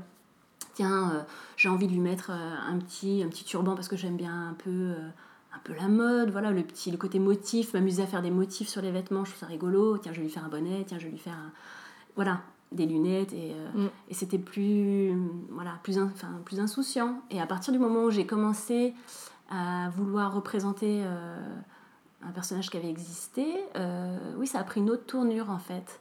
[0.75, 1.25] tiens,
[1.57, 4.55] j'ai envie de lui mettre un, petit, un petit turban parce que j'aime bien un
[4.55, 4.93] peu,
[5.55, 8.69] un peu la mode, voilà, le, petit, le côté motif, m'amuser à faire des motifs
[8.69, 9.97] sur les vêtements, je trouve ça rigolo.
[9.97, 11.53] Tiens, je vais lui faire un bonnet, tiens, je vais lui faire un...
[12.15, 12.43] Voilà,
[12.75, 13.91] des lunettes et, euh, mm.
[14.11, 15.17] et c'était plus,
[15.51, 17.23] voilà, plus, enfin, plus insouciant.
[17.31, 18.95] Et à partir du moment où j'ai commencé
[19.51, 21.57] à vouloir représenter euh,
[22.27, 26.01] un personnage qui avait existé, euh, oui, ça a pris une autre tournure en fait.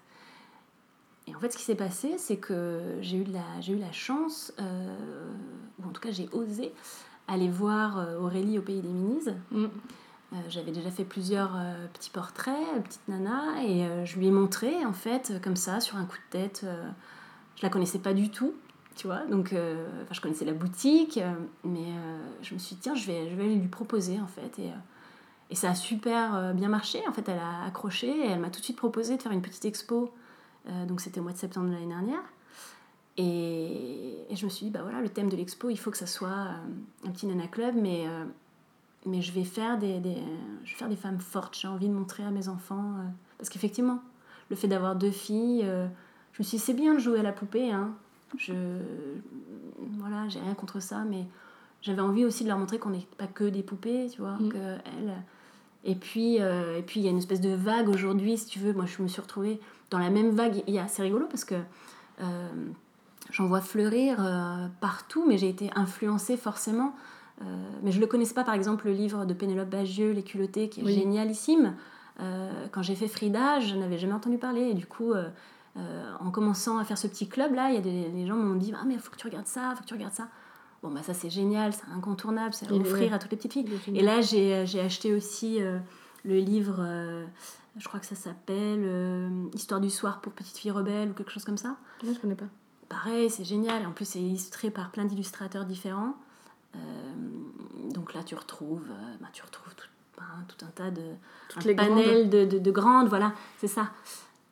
[1.27, 3.91] Et en fait, ce qui s'est passé, c'est que j'ai eu, la, j'ai eu la
[3.93, 6.73] chance, ou en tout cas j'ai osé,
[7.29, 9.33] aller voir Aurélie au Pays des Minises.
[9.51, 9.67] Mm.
[10.33, 14.31] Euh, j'avais déjà fait plusieurs euh, petits portraits, petite nana, et euh, je lui ai
[14.31, 16.65] montré, en fait, comme ça, sur un coup de tête.
[17.55, 18.53] je la connaissais pas du tout,
[18.95, 19.53] tu vois, donc
[20.12, 21.19] je connaissais la boutique,
[21.63, 21.93] mais
[22.41, 24.59] je me suis dit, tiens, je vais, je vais lui proposer, en fait.
[24.59, 24.71] Et,
[25.53, 26.99] et ça a super bien marché.
[27.07, 29.43] En fait, elle a accroché et elle m'a tout de suite proposé de faire une
[29.43, 30.11] petite expo.
[30.87, 32.23] donc c'était au mois de septembre de l'année dernière.
[33.17, 35.97] Et, et, je me suis dit, bah voilà, le thème de l'expo, il faut que
[35.97, 36.47] ça soit
[37.05, 38.07] un petit nana club, mais
[39.05, 40.17] mais je vais faire des, des,
[40.63, 41.57] je vais faire des femmes fortes.
[41.59, 42.95] J'ai envie de montrer à mes enfants.
[42.97, 43.03] Euh,
[43.37, 44.01] parce qu'effectivement,
[44.49, 45.87] le fait d'avoir deux filles, euh,
[46.33, 47.71] je me suis dit, c'est bien de jouer à la poupée.
[47.71, 47.93] Hein.
[48.37, 48.53] Je,
[49.97, 51.25] voilà, j'ai rien contre ça, mais
[51.81, 54.37] j'avais envie aussi de leur montrer qu'on n'est pas que des poupées, tu vois.
[54.37, 54.51] Mm.
[54.85, 55.23] Elles,
[55.84, 58.60] et puis, euh, et puis il y a une espèce de vague aujourd'hui, si tu
[58.60, 58.74] veux.
[58.74, 60.63] Moi, je me suis retrouvée dans la même vague.
[60.67, 61.56] Il y a, c'est rigolo parce que
[63.32, 64.17] j'en vois fleurir
[64.80, 66.93] partout, mais j'ai été influencée forcément
[67.41, 67.46] euh,
[67.82, 70.69] mais je ne le connaissais pas, par exemple, le livre de Pénélope Bagieux, Les culottés,
[70.69, 71.76] qui est génialissime.
[72.19, 74.62] Euh, quand j'ai fait Frida, je n'avais jamais entendu parler.
[74.62, 75.30] Et du coup, euh,
[76.19, 78.84] en commençant à faire ce petit club-là, il y a des, gens m'ont dit Ah,
[78.86, 80.28] mais il faut que tu regardes ça, il faut que tu regardes ça.
[80.84, 83.67] Bon, bah ça, c'est génial, c'est incontournable, c'est à offrir à toutes les petites filles.
[83.96, 85.60] Et là, j'ai acheté aussi
[86.26, 86.86] le livre,
[87.78, 91.46] je crois que ça s'appelle Histoire du soir pour petites filles rebelles ou quelque chose
[91.46, 91.78] comme ça.
[92.04, 92.48] je ne connais pas.
[92.89, 93.88] Pareil, c'est génial.
[93.88, 96.15] En plus, c'est illustré par plein d'illustrateurs différents.
[96.76, 96.80] Euh,
[97.91, 99.88] donc là, tu retrouves, euh, bah, tu retrouves tout,
[100.48, 101.02] tout, un tas de
[101.56, 103.89] un panel de, de, grandes, voilà, c'est ça.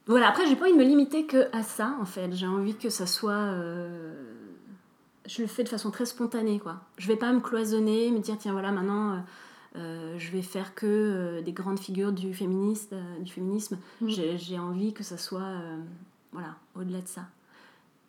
[0.08, 2.34] Voilà, après, j'ai pas envie de me limiter que à ça, en fait.
[2.34, 3.32] J'ai envie que ça soit.
[3.32, 4.31] Euh,
[5.26, 6.82] je le fais de façon très spontanée, quoi.
[6.98, 9.24] Je vais pas me cloisonner, me dire, tiens, voilà, maintenant.
[9.76, 13.78] je vais faire que des grandes figures du, féministe, du féminisme.
[14.02, 14.10] Mm.
[14.10, 15.54] J'ai envie que ça soit
[16.32, 17.22] voilà, au-delà de ça.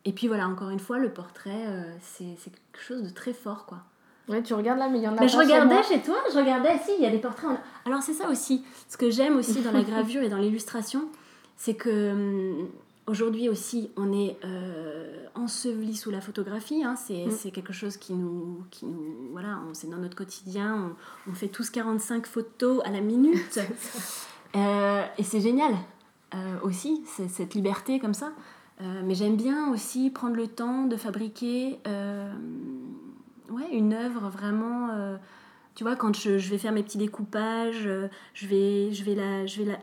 [0.05, 1.67] Et puis voilà, encore une fois, le portrait,
[2.01, 3.85] c'est quelque chose de très fort, quoi.
[4.29, 6.39] Ouais, tu regardes là, mais il y en a mais Je regardais chez, toi, je
[6.39, 7.51] regardais, si, il y a des portraits.
[7.85, 8.65] Alors, c'est ça aussi.
[8.89, 11.09] Ce que j'aime aussi dans la gravure et dans l'illustration,
[11.57, 12.69] c'est que hum,
[13.07, 16.83] aujourd'hui aussi, on est euh, enseveli sous la photographie.
[16.85, 16.95] Hein.
[16.95, 17.31] Mm.
[17.31, 20.95] C'est quelque chose qui nous, qui nous voilà, c'est dans notre quotidien.
[21.27, 23.61] On, on fait tous 45 photos à la minute.
[24.55, 25.73] Euh, et c'est génial
[26.35, 28.33] euh, aussi, cette liberté comme ça.
[29.03, 35.17] Mais j'aime bien aussi prendre le temps de fabriquer ouais, une œuvre vraiment.
[35.75, 37.89] tu vois, quand je, je vais faire mes petits découpages,
[38.35, 39.79] je vais, je vais la, je vais la.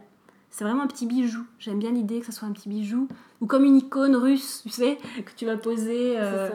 [0.51, 1.45] C'est vraiment un petit bijou.
[1.59, 3.07] J'aime bien l'idée que ce soit un petit bijou
[3.41, 6.49] ou comme une icône russe, tu sais, que tu vas poser euh,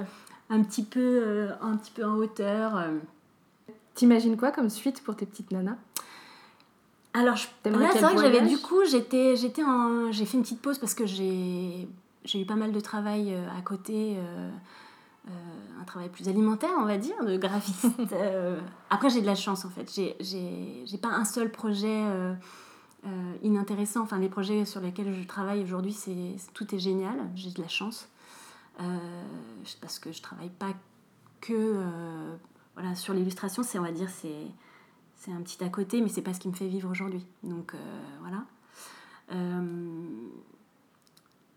[0.50, 2.76] un petit peu, euh, un petit peu en hauteur.
[2.76, 2.98] euh.
[3.94, 5.76] T'imagines quoi comme suite pour tes petites nanas?
[7.12, 10.60] Alors, je, c'est vrai que j'avais du coup, j'étais, j'étais en, j'ai fait une petite
[10.60, 11.88] pause parce que j'ai,
[12.24, 14.16] j'ai eu pas mal de travail à côté,
[15.28, 17.86] un travail plus alimentaire, on va dire, de graphiste.
[18.90, 19.88] Après, j'ai de la chance en fait.
[19.94, 22.02] J'ai, j'ai, j'ai pas un seul projet
[23.06, 24.02] euh, inintéressant.
[24.02, 27.28] Enfin, les projets sur lesquels je travaille aujourd'hui, c'est, tout est génial.
[27.34, 28.08] J'ai de la chance
[28.80, 28.98] Euh,
[29.80, 30.72] parce que je travaille pas
[31.40, 32.34] que euh,
[32.74, 33.62] voilà sur l'illustration.
[33.62, 34.46] C'est, on va dire, c'est
[35.16, 37.24] c'est un petit à côté, mais c'est pas ce qui me fait vivre aujourd'hui.
[37.42, 37.74] Donc
[38.20, 38.44] voilà.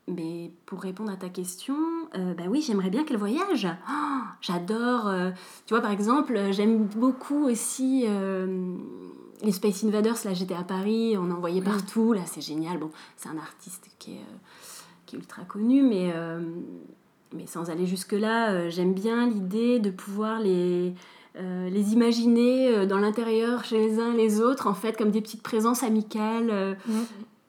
[0.09, 1.75] Mais pour répondre à ta question,
[2.13, 3.67] bah oui, j'aimerais bien qu'elle voyage.
[3.89, 5.11] Oh, J'adore.
[5.65, 8.05] tu vois, par exemple, j'aime beaucoup aussi
[9.43, 10.17] les Space Invaders.
[10.25, 12.13] Là, j'étais à Paris, on en voyait partout.
[12.13, 12.77] Là, c'est génial.
[12.77, 14.37] Bon, c'est un artiste qui est, euh,
[15.05, 16.39] qui est ultra connu, mais, euh,
[17.33, 20.93] mais sans aller jusque-là, euh, j'aime bien l'idée de pouvoir les,
[21.35, 25.11] euh, les imaginer euh, dans l'intérieur chez les uns et les autres, en fait, comme
[25.11, 26.49] des petites présences amicales.
[26.49, 26.73] euh,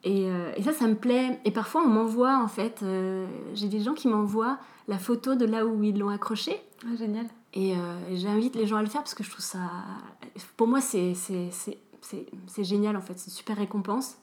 [0.04, 1.40] et, et ça, ça me plaît.
[1.44, 2.84] Et parfois, on m'envoie, en fait,
[3.54, 6.52] j'ai des gens qui m'envoient la photo de là où ils l'ont accroché.
[6.84, 7.26] Ah, génial.
[7.52, 7.74] Et
[8.14, 9.58] j'invite les gens à le faire parce que je trouve ça.
[10.56, 11.14] Pour moi, c'est
[12.58, 13.18] génial, en fait.
[13.18, 14.18] C'est une super récompense.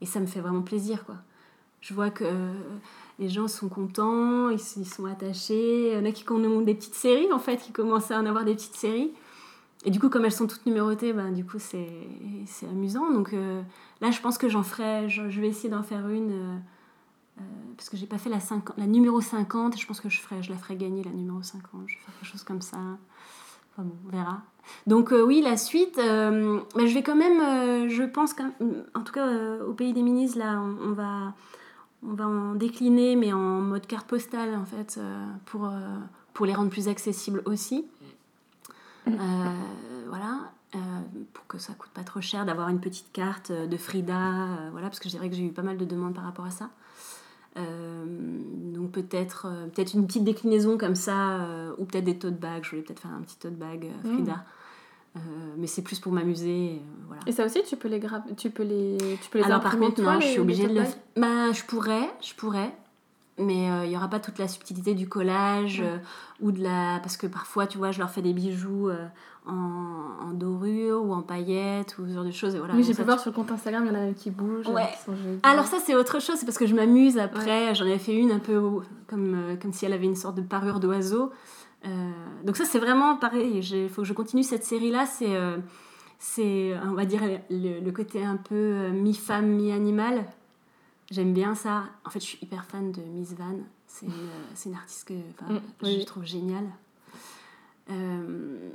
[0.00, 1.16] Et ça me fait vraiment plaisir, quoi.
[1.80, 2.54] Je vois que euh,
[3.18, 5.92] les gens sont contents, ils, sont attachés.
[5.92, 8.26] Il y en a qui ont des petites séries, en fait, qui commencent à en
[8.26, 9.12] avoir des petites séries.
[9.84, 11.86] Et du coup, comme elles sont toutes numérotées, ben, du coup, c'est
[12.62, 13.12] amusant.
[13.12, 13.62] Donc euh,
[14.00, 16.32] là, je pense que j'en ferai, je, vais essayer d'en faire une.
[16.32, 17.42] euh,
[17.76, 20.20] parce que j'ai pas fait la, 50 la numéro 50, et je pense que je,
[20.20, 21.82] ferai, je la ferai gagner la numéro 50.
[21.86, 22.78] Je vais faire quelque chose comme ça.
[22.78, 24.42] Enfin bon, on verra.
[24.86, 28.50] Donc euh, oui, la suite, euh, mais je vais quand même, euh, je pense, quand
[28.94, 31.34] en tout cas euh, au Pays des Ministres, là, on, on va,
[32.06, 35.00] on va en décliner, mais en mode carte postale, en fait,
[35.46, 35.70] pour,
[36.34, 37.86] pour les rendre plus accessibles aussi.
[39.08, 39.12] Euh,
[40.08, 40.50] voilà,
[41.32, 44.98] pour que ça coûte pas trop cher d'avoir une petite carte de Frida, voilà, parce
[44.98, 46.70] que je dirais que j'ai eu pas mal de demandes par rapport à ça.
[47.56, 52.62] Donc peut-être euh, peut-être une petite déclinaison comme ça, euh, ou peut-être des tote bags.
[52.64, 54.44] Je voulais peut-être faire un petit tote bag euh, Frida.
[55.16, 55.20] Euh,
[55.58, 57.22] mais c'est plus pour m'amuser, euh, voilà.
[57.26, 59.72] Et ça aussi, tu peux les gra- tu peux les, tu peux les Alors par
[59.86, 61.20] contre, non, je suis obligée de le.
[61.20, 62.74] Bah, je pourrais, je pourrais,
[63.38, 65.98] mais euh, il n'y aura pas toute la subtilité du collage euh,
[66.40, 67.00] ou de la.
[67.02, 69.06] Parce que parfois, tu vois, je leur fais des bijoux euh,
[69.46, 72.54] en, en dorure ou en paillettes ou ce genre de choses.
[72.54, 74.14] Et voilà, Oui, j'ai pu voir sur le compte Instagram, il y en a même
[74.14, 74.68] qui bougent.
[74.68, 74.88] Ouais.
[74.96, 75.38] qui sont jolis.
[75.42, 77.74] alors ça c'est autre chose, c'est parce que je m'amuse après.
[77.74, 78.60] J'en avais fait une un peu
[79.08, 81.30] comme, euh, comme si elle avait une sorte de parure d'oiseau.
[81.86, 82.10] Euh,
[82.44, 83.60] donc ça c'est vraiment pareil.
[83.62, 85.04] Il faut que je continue cette série là.
[85.06, 85.58] C'est euh,
[86.18, 87.20] c'est on va dire
[87.50, 90.24] le, le côté un peu euh, mi-femme mi-animal.
[91.10, 91.84] J'aime bien ça.
[92.04, 93.58] En fait je suis hyper fan de Miss Van.
[93.86, 96.04] C'est une, euh, c'est une artiste que Mm, je oui.
[96.04, 96.66] trouve géniale.
[97.90, 98.70] Euh,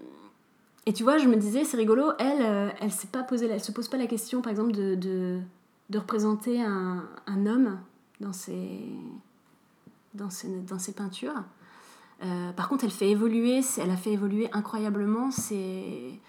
[0.85, 3.71] et tu vois, je me disais, c'est rigolo, elle, euh, elle s'est pas elle se
[3.71, 5.39] pose pas la question, par exemple, de, de,
[5.89, 7.79] de représenter un, un homme
[8.21, 8.79] dans ses,
[10.13, 11.43] dans ses, dans ses peintures.
[12.23, 16.19] Euh, par contre, elle fait évoluer, elle a fait évoluer incroyablement ses,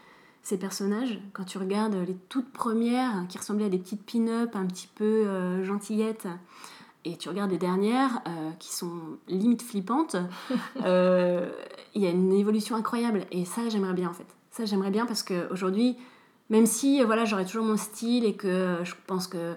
[0.43, 1.21] ses personnages.
[1.33, 4.89] Quand tu regardes les toutes premières, hein, qui ressemblaient à des petites pin-up un petit
[4.95, 6.29] peu euh, gentillettes,
[7.05, 10.17] et tu regardes les dernières, euh, qui sont limite flippantes,
[10.85, 11.51] euh,
[11.95, 13.27] il y a une évolution incroyable.
[13.31, 14.27] Et ça, j'aimerais bien en fait.
[14.51, 15.97] Ça, j'aimerais bien parce qu'aujourd'hui,
[16.49, 19.55] même si voilà, j'aurais toujours mon style et que je pense que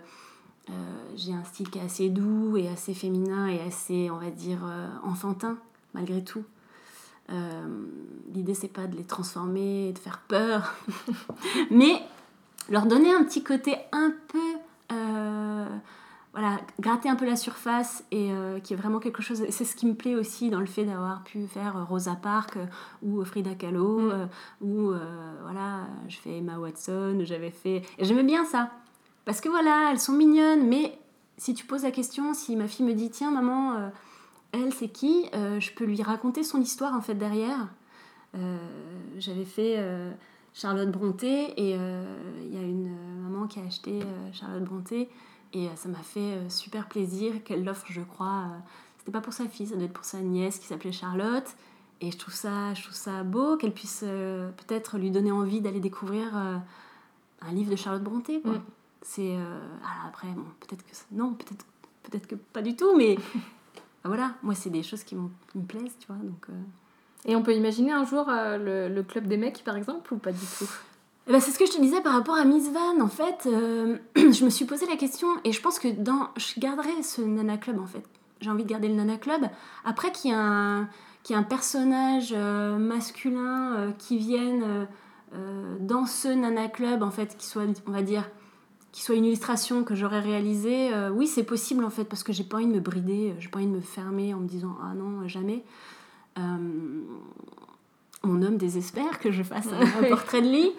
[1.16, 4.60] j'ai un style qui est assez doux et assez féminin et assez, on va dire,
[5.04, 5.58] enfantin,
[5.94, 6.44] malgré tout.
[7.32, 7.86] Euh,
[8.34, 10.74] L'idée, c'est pas de les transformer de faire peur,
[11.72, 12.02] mais
[12.70, 14.40] leur donner un petit côté un peu.
[14.92, 15.68] euh,
[16.34, 19.44] voilà, gratter un peu la surface et euh, qui est vraiment quelque chose.
[19.52, 22.66] C'est ce qui me plaît aussi dans le fait d'avoir pu faire Rosa Parks euh,
[23.04, 24.12] ou Frida Kahlo Mm.
[24.12, 24.26] euh,
[24.62, 24.94] ou
[25.44, 27.84] voilà, je fais Emma Watson, j'avais fait.
[28.00, 28.72] Et j'aimais bien ça
[29.26, 30.98] parce que voilà, elles sont mignonnes, mais
[31.38, 33.92] si tu poses la question, si ma fille me dit tiens maman,
[34.54, 37.68] elle c'est qui Euh, Je peux lui raconter son histoire en fait derrière.
[38.36, 38.58] Euh,
[39.18, 40.12] j'avais fait euh,
[40.54, 44.00] Charlotte Bronté et il y a une maman qui a acheté
[44.32, 45.10] Charlotte Bronté
[45.54, 48.46] et ça m'a fait super plaisir qu'elle l'offre, je crois.
[48.98, 51.46] c'était pas pour sa fille, ça doit être pour sa nièce qui s'appelait Charlotte.
[52.02, 55.62] Et je trouve ça, je trouve ça beau qu'elle puisse euh, peut-être lui donner envie
[55.62, 56.58] d'aller découvrir euh,
[57.42, 58.42] un livre de Charlotte Brontë.
[58.42, 58.54] Quoi.
[58.54, 58.64] Mm.
[59.04, 61.66] C'est euh, alors après, bon, peut-être que ça- non, peut-être
[62.04, 63.16] peut-être que pas du tout, mais
[64.06, 65.30] voilà, moi c'est des choses qui, me
[65.68, 66.18] plaisent, tu vois.
[66.18, 66.54] Donc euh,
[67.26, 68.58] Et on peut imaginer un jour euh,
[68.90, 70.70] le, le club des mecs, par exemple, ou pas du tout?
[71.28, 73.00] Eh ben, c'est ce que je te disais par rapport à Miss Van.
[73.00, 76.60] En fait, euh, je me suis posé la question et je pense que dans, je
[76.60, 78.04] garderai ce Nana Club en fait.
[78.42, 79.46] J'ai envie de garder le Nana Club.
[79.86, 80.90] Après, qu'il y a un,
[81.30, 84.86] un personnage masculin qui vienne
[85.80, 88.30] dans ce Nana Club, en fait, qui soit, on va dire,
[88.94, 92.32] qui soit une illustration que j'aurais réalisée, euh, oui, c'est possible en fait, parce que
[92.32, 94.48] j'ai pas envie de me brider, euh, j'ai pas envie de me fermer en me
[94.48, 95.66] disant ah non, jamais.
[96.38, 97.02] Euh,
[98.24, 100.72] mon homme désespère que je fasse un, portrait de lui.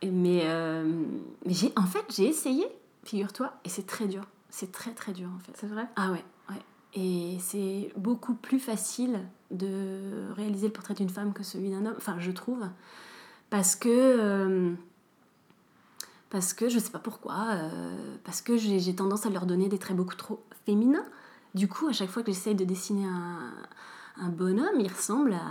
[0.00, 1.04] Et mais euh,
[1.44, 2.66] mais j'ai, en fait, j'ai essayé,
[3.04, 4.22] figure-toi, et c'est très dur.
[4.48, 5.52] C'est très très dur en fait.
[5.54, 5.86] C'est vrai?
[5.96, 6.62] Ah ouais, ouais.
[6.94, 11.94] Et c'est beaucoup plus facile de réaliser le portrait d'une femme que celui d'un homme,
[11.98, 12.64] enfin je trouve.
[13.50, 14.74] Parce que...
[16.32, 19.68] parce que je sais pas pourquoi, euh, parce que j'ai j'ai tendance à leur donner
[19.68, 21.04] des traits beaucoup trop féminins.
[21.54, 23.52] Du coup, à chaque fois que j'essaye de dessiner un,
[24.16, 25.42] un bonhomme, il ressemble à.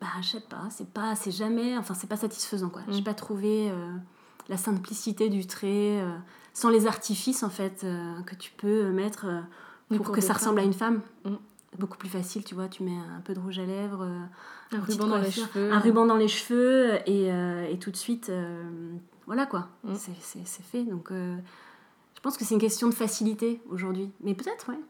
[0.00, 2.80] Bah, je sais pas, c'est pas, c'est jamais, enfin, c'est pas satisfaisant quoi.
[2.88, 3.04] J'ai Mm.
[3.04, 3.92] pas trouvé euh,
[4.48, 6.16] la simplicité du trait, euh,
[6.54, 7.84] sans les artifices en fait
[8.24, 9.26] que tu peux mettre
[9.94, 11.02] pour, que ça ressemble à une femme.
[11.26, 11.34] Mm.
[11.78, 14.80] Beaucoup plus facile, tu vois, tu mets un peu de rouge à lèvres, euh, Un
[14.80, 15.72] ruban dans les cheveux.
[15.72, 18.62] un ruban dans les cheveux et, euh, et tout de suite, euh,
[19.26, 19.94] voilà quoi, Mm.
[19.94, 20.82] c'est fait.
[20.82, 21.36] Donc euh,
[22.16, 24.80] je pense que c'est une question de facilité aujourd'hui, mais peut-être, ouais,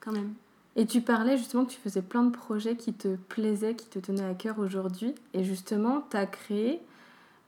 [0.00, 0.32] quand même.
[0.76, 3.98] Et tu parlais justement que tu faisais plein de projets qui te plaisaient, qui te
[3.98, 5.14] tenaient à cœur aujourd'hui.
[5.34, 6.80] Et justement, tu as créé,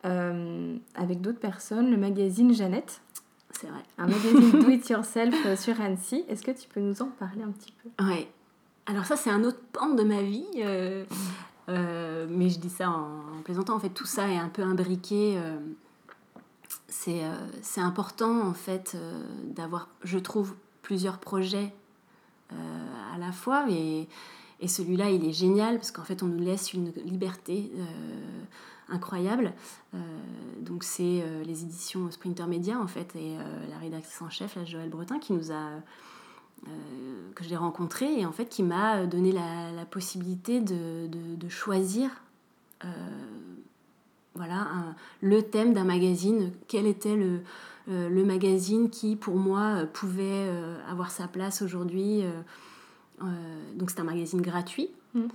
[0.04, 3.00] euh, avec d'autres personnes, le magazine Jeannette,
[3.60, 3.82] C'est vrai.
[3.98, 6.24] un magazine do it yourself euh, sur Annecy.
[6.28, 8.04] Est-ce que tu peux nous en parler un petit peu?
[8.04, 8.28] Ouais.
[8.86, 10.46] Alors ça, c'est un autre pan de ma vie.
[10.58, 11.04] euh,
[11.70, 13.74] euh, mais je dis ça en, plaisantant.
[13.74, 15.38] En fait, tout ça est un peu imbriqué.
[15.38, 15.56] euh,
[17.62, 18.96] c'est important, en fait,
[19.44, 21.72] d'avoir, je trouve, plusieurs projets
[22.50, 23.66] à la fois.
[23.70, 24.08] Et,
[24.60, 27.72] et celui-là, il est génial parce qu'en fait, on nous laisse une liberté
[28.88, 29.52] incroyable.
[29.94, 29.98] Euh,
[30.60, 34.56] donc, c'est euh, les éditions Sprinter Media, en fait, et euh, la rédactrice en chef,
[34.56, 35.70] la Joëlle Bretin, qui nous a
[37.34, 42.08] que j'ai rencontré et en fait qui m'a donné la, possibilité de, de- choisir
[44.34, 44.66] voilà,
[45.20, 47.40] le thème d'un magazine, quel était le,
[47.86, 50.48] le magazine qui pour moi pouvait
[50.88, 52.22] avoir sa place aujourd'hui.
[53.20, 54.88] donc c'est un magazine gratuit.
[55.12, 55.28] Mhm.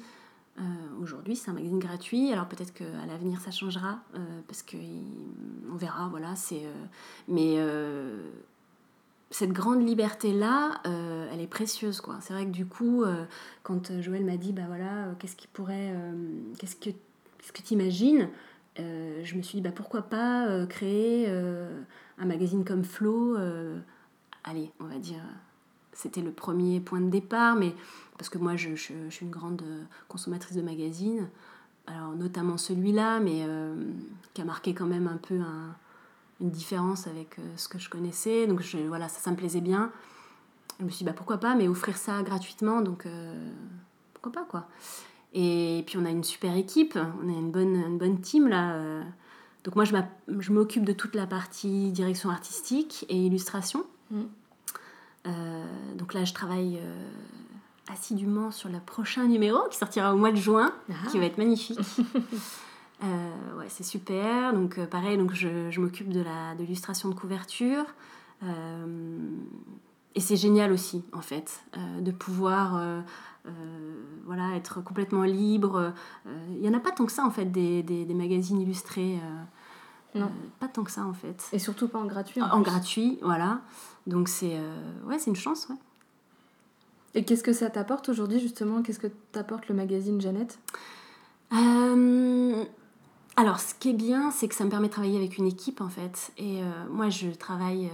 [0.60, 0.64] Euh,
[1.02, 6.08] aujourd'hui c'est un magazine gratuit, alors peut-être qu'à l'avenir ça changera, euh, parce qu'on verra,
[6.10, 6.64] voilà, c'est...
[6.66, 6.86] euh,
[7.28, 7.58] mais
[9.32, 10.82] cette grande liberté là
[11.32, 12.18] elle est précieuse quoi.
[12.20, 13.04] C'est vrai que du coup
[13.62, 15.94] quand Joël m'a dit bah voilà qu'est-ce qui pourrait
[16.58, 18.28] qu'est-ce que qu'est-ce que tu imagines
[18.76, 23.38] je me suis dit bah pourquoi pas créer un magazine comme Flo
[24.44, 25.22] allez on va dire
[26.00, 27.76] c'était le premier point de départ mais
[28.18, 31.28] parce que moi je, je- suis une grande euh, consommatrice de magazines
[31.88, 33.76] alors notamment celui-là mais euh,
[34.34, 35.76] qui a marqué quand même un peu un,
[36.40, 38.48] une différence avec euh, ce que je connaissais.
[38.48, 39.92] Donc je, voilà, ça, me plaisait bien.
[40.80, 43.06] Je me suis dit, bah, pourquoi pas, mais offrir ça gratuitement, donc
[44.14, 44.70] pourquoi pas, quoi.
[45.34, 49.04] Et puis on a une super équipe, on a une bonne, une bonne team, là.
[49.66, 53.86] Donc moi, je m'occupe de toute la partie direction artistique et illustration.
[54.12, 54.22] Mm.
[55.30, 55.64] Euh,
[55.96, 57.08] donc là, je travaille euh,
[57.92, 60.94] assidûment sur le prochain numéro qui sortira au mois de juin, Ah.
[61.12, 61.80] qui va être magnifique.
[63.02, 64.52] Euh, ouais, c'est super.
[64.54, 67.86] Donc pareil, donc je, je m'occupe de la de l'illustration de couverture.
[70.16, 71.64] Et c'est génial aussi, en fait,
[72.02, 72.78] de pouvoir
[74.26, 75.94] voilà, être complètement libre.
[76.50, 79.18] Il n'y en a pas tant que ça, en fait, des, des, des magazines illustrés.
[80.14, 80.30] Non.
[80.60, 81.48] pas tant que ça, en fait.
[81.54, 82.42] Et surtout pas en gratuit.
[82.42, 83.62] En, gratuit, voilà.
[84.10, 85.76] Donc c'est euh, ouais, c'est une chance, ouais.
[87.16, 88.82] Et qu'est-ce que ça t'apporte aujourd'hui justement?
[88.82, 90.60] Qu'est-ce que t'apporte le magazine Jeannette?
[91.54, 92.64] Euh,
[93.36, 95.82] alors, ce qui est bien, c'est que ça me permet de travailler avec une équipe,
[95.82, 96.32] en fait.
[96.38, 97.90] Et euh, moi, je travaille,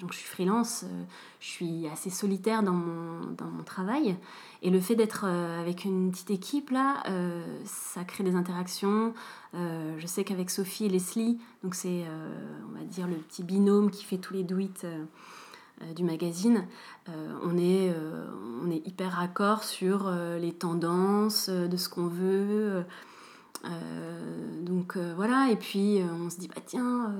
[0.00, 0.84] donc je suis freelance,
[1.38, 4.16] je suis assez solitaire dans mon, dans mon travail.
[4.62, 7.04] Et le fait d'être avec une petite équipe, là,
[7.64, 9.14] ça crée des interactions.
[9.52, 12.04] Je sais qu'avec Sophie et Leslie, donc c'est,
[12.68, 14.44] on va dire, le petit binôme qui fait tous les
[14.84, 15.04] euh,
[15.94, 16.64] du magazine,
[17.08, 18.26] euh, on, est, euh,
[18.64, 22.84] on est hyper raccord sur euh, les tendances, euh, de ce qu'on veut.
[23.64, 27.12] euh, donc euh, voilà, et puis euh, on se dit, bah tiens,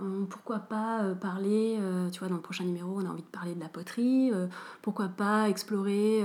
[0.00, 1.78] euh, pourquoi pas parler,
[2.10, 4.30] tu vois, dans le prochain numéro, on a envie de parler de la poterie,
[4.80, 6.24] pourquoi pas explorer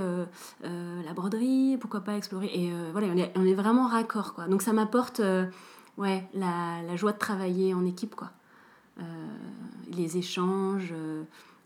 [0.62, 2.50] la broderie, pourquoi pas explorer.
[2.54, 4.46] Et voilà, on est, on est, vraiment raccord, quoi.
[4.46, 5.20] Donc ça m'apporte
[5.98, 8.30] ouais, la, la, joie de travailler en équipe, quoi.
[9.90, 10.94] les échanges,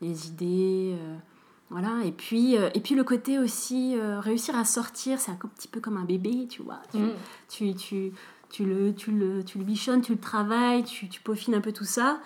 [0.00, 0.96] les idées.
[1.70, 5.80] Voilà, et puis, et puis le côté aussi, réussir à sortir, c'est un petit peu
[5.80, 6.80] comme un bébé, tu vois.
[6.90, 7.12] Tu, mm.
[7.48, 8.12] tu, tu,
[8.48, 11.72] tu le, tu le, tu le bichonnes, tu le travailles, tu, tu peaufines un peu
[11.72, 12.20] tout ça.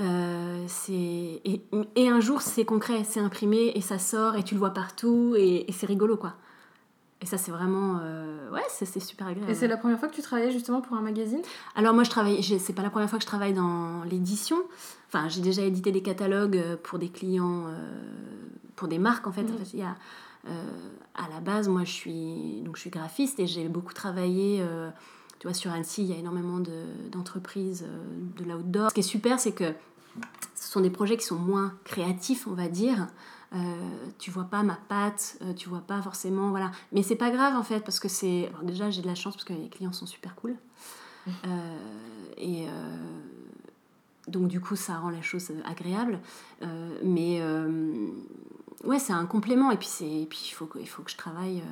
[0.00, 1.62] Euh, et,
[1.94, 5.34] et, un jour, c'est concret, c'est imprimé et ça sort et tu le vois partout
[5.38, 6.34] et, c'est rigolo quoi.
[7.24, 8.00] Et ça, c'est vraiment.
[8.02, 9.50] Euh, ouais, c'est super agréable.
[9.50, 11.40] Et c'est la première fois que tu travaillais justement pour un magazine?
[11.74, 12.42] Alors, moi, je travaille.
[12.42, 14.58] C'est pas la première fois que je travaille dans l'édition.
[15.08, 17.64] Enfin, j'ai déjà édité des catalogues euh, pour des clients,
[18.76, 19.44] pour des marques en fait.
[19.44, 19.96] En fait il y a,
[21.14, 24.62] à la base, moi, je suis, donc, je suis graphiste et j'ai beaucoup travaillé
[25.38, 26.60] tu vois, sur Annecy, il y a énormément
[27.10, 27.86] d'entreprises
[28.36, 28.90] de, de l'outdoor.
[28.90, 29.72] Ce qui est super, c'est que
[30.54, 33.06] ce sont des projets qui sont moins créatifs, on va dire.
[33.54, 33.58] Euh,
[34.18, 36.72] tu vois pas ma patte, euh, tu vois pas forcément, voilà.
[36.92, 38.50] Mais c'est pas grave en fait, parce que c'est.
[38.62, 40.52] déjà, j'ai de la chance parce que les clients sont super cool.
[41.26, 41.30] Mmh.
[41.46, 41.78] Euh,
[42.36, 42.66] et
[44.26, 46.18] donc, du coup, ça rend la chose agréable.
[47.02, 47.40] mais
[48.84, 49.70] ouais, c'est un complément.
[49.70, 51.62] Et puis, il faut, il faut que je travaille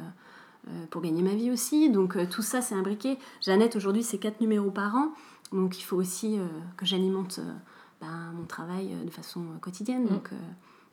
[0.90, 1.90] pour gagner ma vie aussi.
[1.90, 3.18] Donc euh, tout ça, c'est imbriqué.
[3.40, 5.12] Jeannette, aujourd'hui, c'est 4 numéros par an.
[5.52, 7.40] Donc il faut aussi euh, que j'alimente
[8.00, 10.04] ben, mon travail de façon quotidienne.
[10.04, 10.08] Mm.
[10.08, 10.30] Donc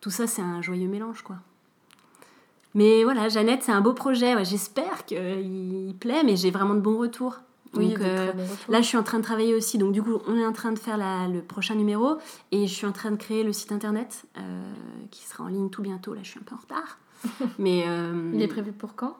[0.02, 1.38] tout ça, c'est un joyeux mélange, quoi.
[2.76, 4.44] Mais voilà, Jeannette, c'est un beau projet.
[4.46, 7.38] J'espère qu'il plaît, mais j'ai vraiment de bons retours.
[7.74, 9.80] Donc là, je suis en train de travailler aussi.
[9.80, 12.18] Donc du coup, on est en train de faire le prochain numéro
[12.52, 14.26] et je suis en train de créer le site internet
[15.10, 16.14] qui sera en ligne tout bientôt.
[16.14, 17.00] Là, je suis un peu en retard.
[17.60, 17.86] mais
[18.34, 19.18] il est prévu pour quand?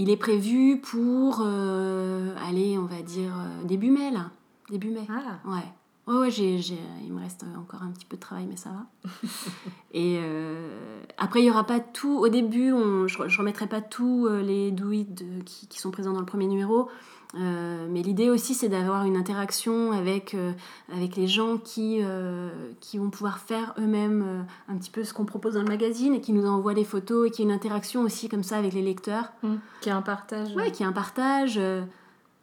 [0.00, 4.30] Il est prévu pour, euh, aller, on va dire, euh, début mai, là.
[4.70, 5.04] Début mai.
[5.08, 5.40] Ah.
[5.44, 5.66] Ouais.
[6.08, 6.58] Ouais, ouais j'ai,
[7.04, 9.10] il me reste encore un petit peu de travail, mais ça va.
[9.92, 12.18] et euh, après, il n'y aura pas tout.
[12.18, 15.06] Au début, on, je ne remettrai pas tous les douilles
[15.44, 16.88] qui, qui, sont présents dans le premier numéro.
[17.34, 20.52] Euh, mais l'idée aussi, c'est d'avoir une interaction avec, euh,
[20.94, 25.24] avec les gens qui, euh, qui vont pouvoir faire eux-mêmes un petit peu ce qu'on
[25.24, 28.02] propose dans le magazine et qui nous envoient des photos et qui y une interaction
[28.02, 29.32] aussi comme ça avec les lecteurs.
[29.42, 29.54] Mmh.
[29.80, 30.54] Qui est un partage.
[30.54, 31.60] Ouais, qui est un partage.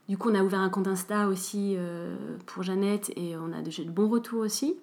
[0.07, 1.77] Du coup, on a ouvert un compte Insta aussi
[2.45, 4.75] pour Jeannette et on a de, de bons retours aussi.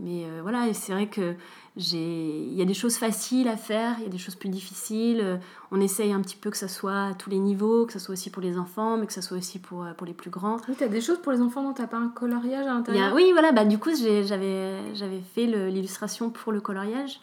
[0.00, 1.34] mais voilà, c'est vrai que
[1.76, 5.40] il y a des choses faciles à faire, il y a des choses plus difficiles.
[5.72, 8.12] On essaye un petit peu que ça soit à tous les niveaux, que ça soit
[8.12, 10.58] aussi pour les enfants, mais que ça soit aussi pour, euh, pour les plus grands.
[10.68, 12.74] Oui, tu as des choses pour les enfants dont tu n'as pas un coloriage à
[12.74, 13.12] l'intérieur?
[13.12, 17.20] Oui, voilà, bah, du coup, j'avais fait l'illustration pour le coloriage.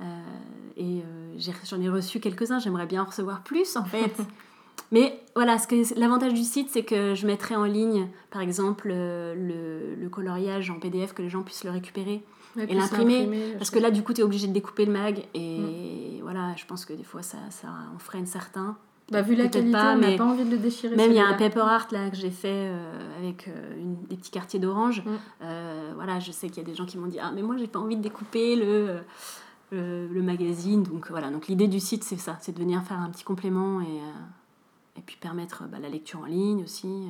[0.00, 0.04] Euh,
[0.76, 4.14] et euh, j'en ai, reçu quelques-uns, j'aimerais bien en recevoir plus en fait.
[4.92, 5.56] Mais voilà,
[5.96, 10.78] l'avantage du site, c'est que je mettrai en ligne, par exemple, le, le, coloriage en
[10.78, 12.22] PDF, que les gens puissent le récupérer
[12.56, 13.54] et l'imprimer.
[13.58, 15.24] Parce que là, du coup, tu es obligé de découper le mag.
[15.34, 16.22] Et mm.
[16.22, 18.76] voilà, je pense que des fois, ça, ça en freine certains.
[19.10, 20.96] Bah, vu la qualité, pas, on n'a pas envie de le déchirer.
[20.96, 23.94] Même il y a un paper art là que j'ai fait euh, avec euh, une,
[24.08, 25.04] des petits quartiers d'orange.
[25.04, 25.10] Mm.
[25.42, 27.56] Euh, voilà, je sais qu'il y a des gens qui m'ont dit Ah, mais moi,
[27.56, 28.98] j'ai pas envie de découper le,
[29.70, 30.82] le, magazine.
[30.82, 33.80] Donc voilà, donc l'idée du site, c'est ça c'est de venir faire un petit complément
[33.80, 34.00] et,
[34.98, 37.08] et puis permettre bah, la lecture en ligne aussi.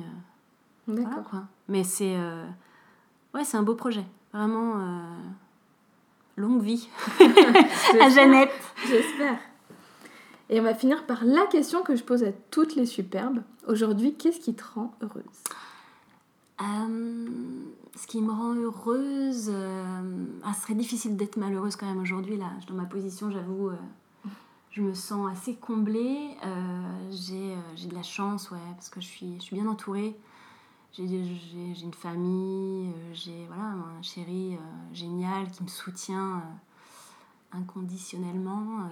[0.87, 1.23] D'accord.
[1.29, 1.43] quoi.
[1.67, 2.15] Mais c'est
[3.33, 4.05] ouais, c'est un beau projet.
[4.33, 5.01] Vraiment, euh,
[6.35, 6.89] longue vie
[8.01, 8.51] à Jeannette.
[8.87, 9.39] J'espère.
[10.49, 13.41] Et on va finir par la question que je pose à toutes les superbes.
[13.67, 15.23] Aujourd'hui, qu'est-ce qui te rend heureuse?
[16.61, 17.27] Euh,
[17.95, 22.37] Ce qui me rend heureuse, euh, ah, ce serait difficile d'être malheureuse quand même aujourd'hui.
[22.37, 23.71] Là, dans ma position, j'avoue,
[24.77, 26.37] je me sens assez comblée.
[27.11, 30.15] j'ai de la chance, ouais, parce que je suis, je suis bien entourée
[31.05, 38.89] j'ai une famille, euh, j'ai voilà, un chéri euh, génial qui me soutient euh, inconditionnellement.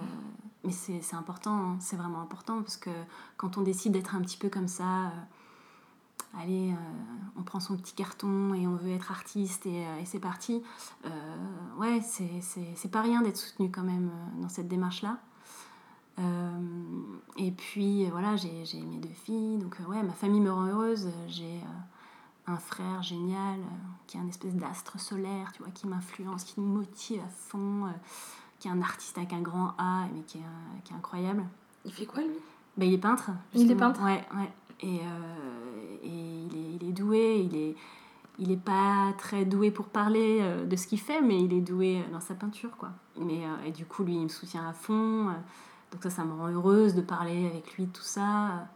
[0.64, 2.90] mais c'est important, hein, c'est vraiment important parce que
[3.36, 5.12] quand on décide d'être un petit peu comme ça,
[6.38, 6.74] allez,
[7.36, 10.62] on prend son petit carton et on veut être artiste et, et c'est parti.
[11.78, 14.10] ouais, c'est pas rien d'être soutenu quand même
[14.40, 15.18] dans cette démarche-là.
[16.18, 21.08] Et puis voilà, j'ai mes deux filles, donc ouais, ma famille me rend heureuse.
[21.28, 21.60] J'ai
[22.46, 26.60] un frère génial, euh, qui est un espèce d'astre solaire, tu vois, qui m'influence, qui
[26.60, 27.90] me motive à fond, euh,
[28.58, 31.44] qui est un artiste avec un grand A, mais qui est, qui est incroyable.
[31.84, 32.38] Il fait quoi lui?
[32.76, 33.30] Ben, Il est peintre.
[33.54, 34.02] Il est peintre?
[34.02, 34.52] Ouais, ouais.
[34.80, 37.76] Et, euh, et il, est, il, est, doué, il est,
[38.38, 42.04] il est pas très doué pour parler de ce qu'il fait, mais il est doué
[42.12, 42.90] dans sa peinture, quoi.
[43.18, 45.30] Mais, et du coup, lui, il me soutient à fond.
[45.96, 48.68] Donc ça, ça me rend heureuse de parler avec lui, tout ça.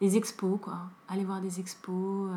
[0.00, 0.78] Les expos, quoi.
[1.08, 2.30] Aller voir des expos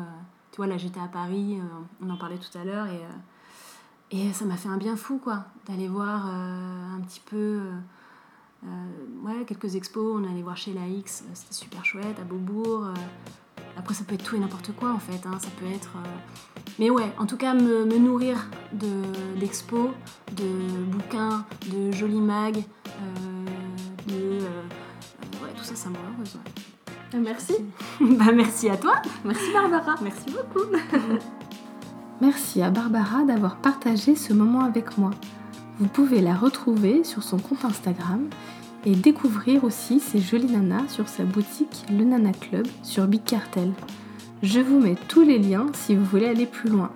[0.54, 1.58] tu vois, là j'étais à Paris,
[2.00, 5.46] on en parlait tout à l'heure, et, et ça m'a fait un bien fou, quoi,
[5.66, 7.58] d'aller voir un petit peu.
[9.24, 12.86] ouais, quelques expos, on allait voir chez la X, c'était super chouette, à Beaubourg.
[13.76, 15.90] après, ça peut être tout et n'importe quoi en fait, hein, ça peut être.
[16.78, 18.48] Mais ouais, en tout cas, me, nourrir
[19.40, 19.90] d'expos,
[20.36, 22.83] de, bouquins, de jolis mags, de.
[25.74, 26.38] Ça, ça me rend heureuse.
[27.20, 27.54] Merci.
[28.00, 29.00] bah, merci à toi.
[29.24, 29.94] Merci Barbara.
[30.02, 30.66] Merci beaucoup.
[32.20, 35.10] merci à Barbara d'avoir partagé ce moment avec moi.
[35.78, 38.28] Vous pouvez la retrouver sur son compte Instagram
[38.84, 43.72] et découvrir aussi ses jolies nanas sur sa boutique Le Nana Club sur Big Cartel.
[44.42, 46.90] Je vous mets tous les liens si vous voulez aller plus loin.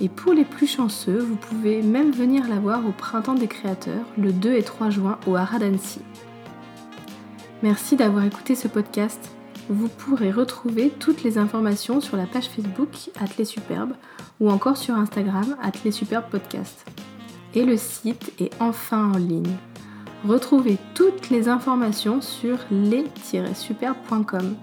[0.00, 4.06] Et pour les plus chanceux, vous pouvez même venir la voir au Printemps des Créateurs
[4.16, 6.00] le 2 et 3 juin au Haras d'Annecy.
[7.62, 9.30] Merci d'avoir écouté ce podcast.
[9.68, 12.88] Vous pourrez retrouver toutes les informations sur la page Facebook
[13.20, 13.92] Athlé Superbe
[14.40, 16.86] ou encore sur Instagram Athlé Superbe Podcast.
[17.54, 19.56] Et le site est enfin en ligne.
[20.26, 24.56] Retrouvez toutes les informations sur les-superbe.com.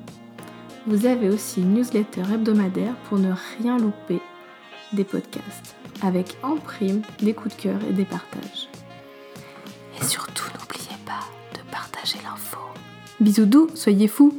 [0.88, 4.22] Vous avez aussi une newsletter hebdomadaire pour ne rien louper
[4.94, 8.70] des podcasts, avec en prime des coups de cœur et des partages.
[10.00, 12.58] Et surtout, n'oubliez pas de partager l'info.
[13.20, 14.34] Bisous doux, soyez fous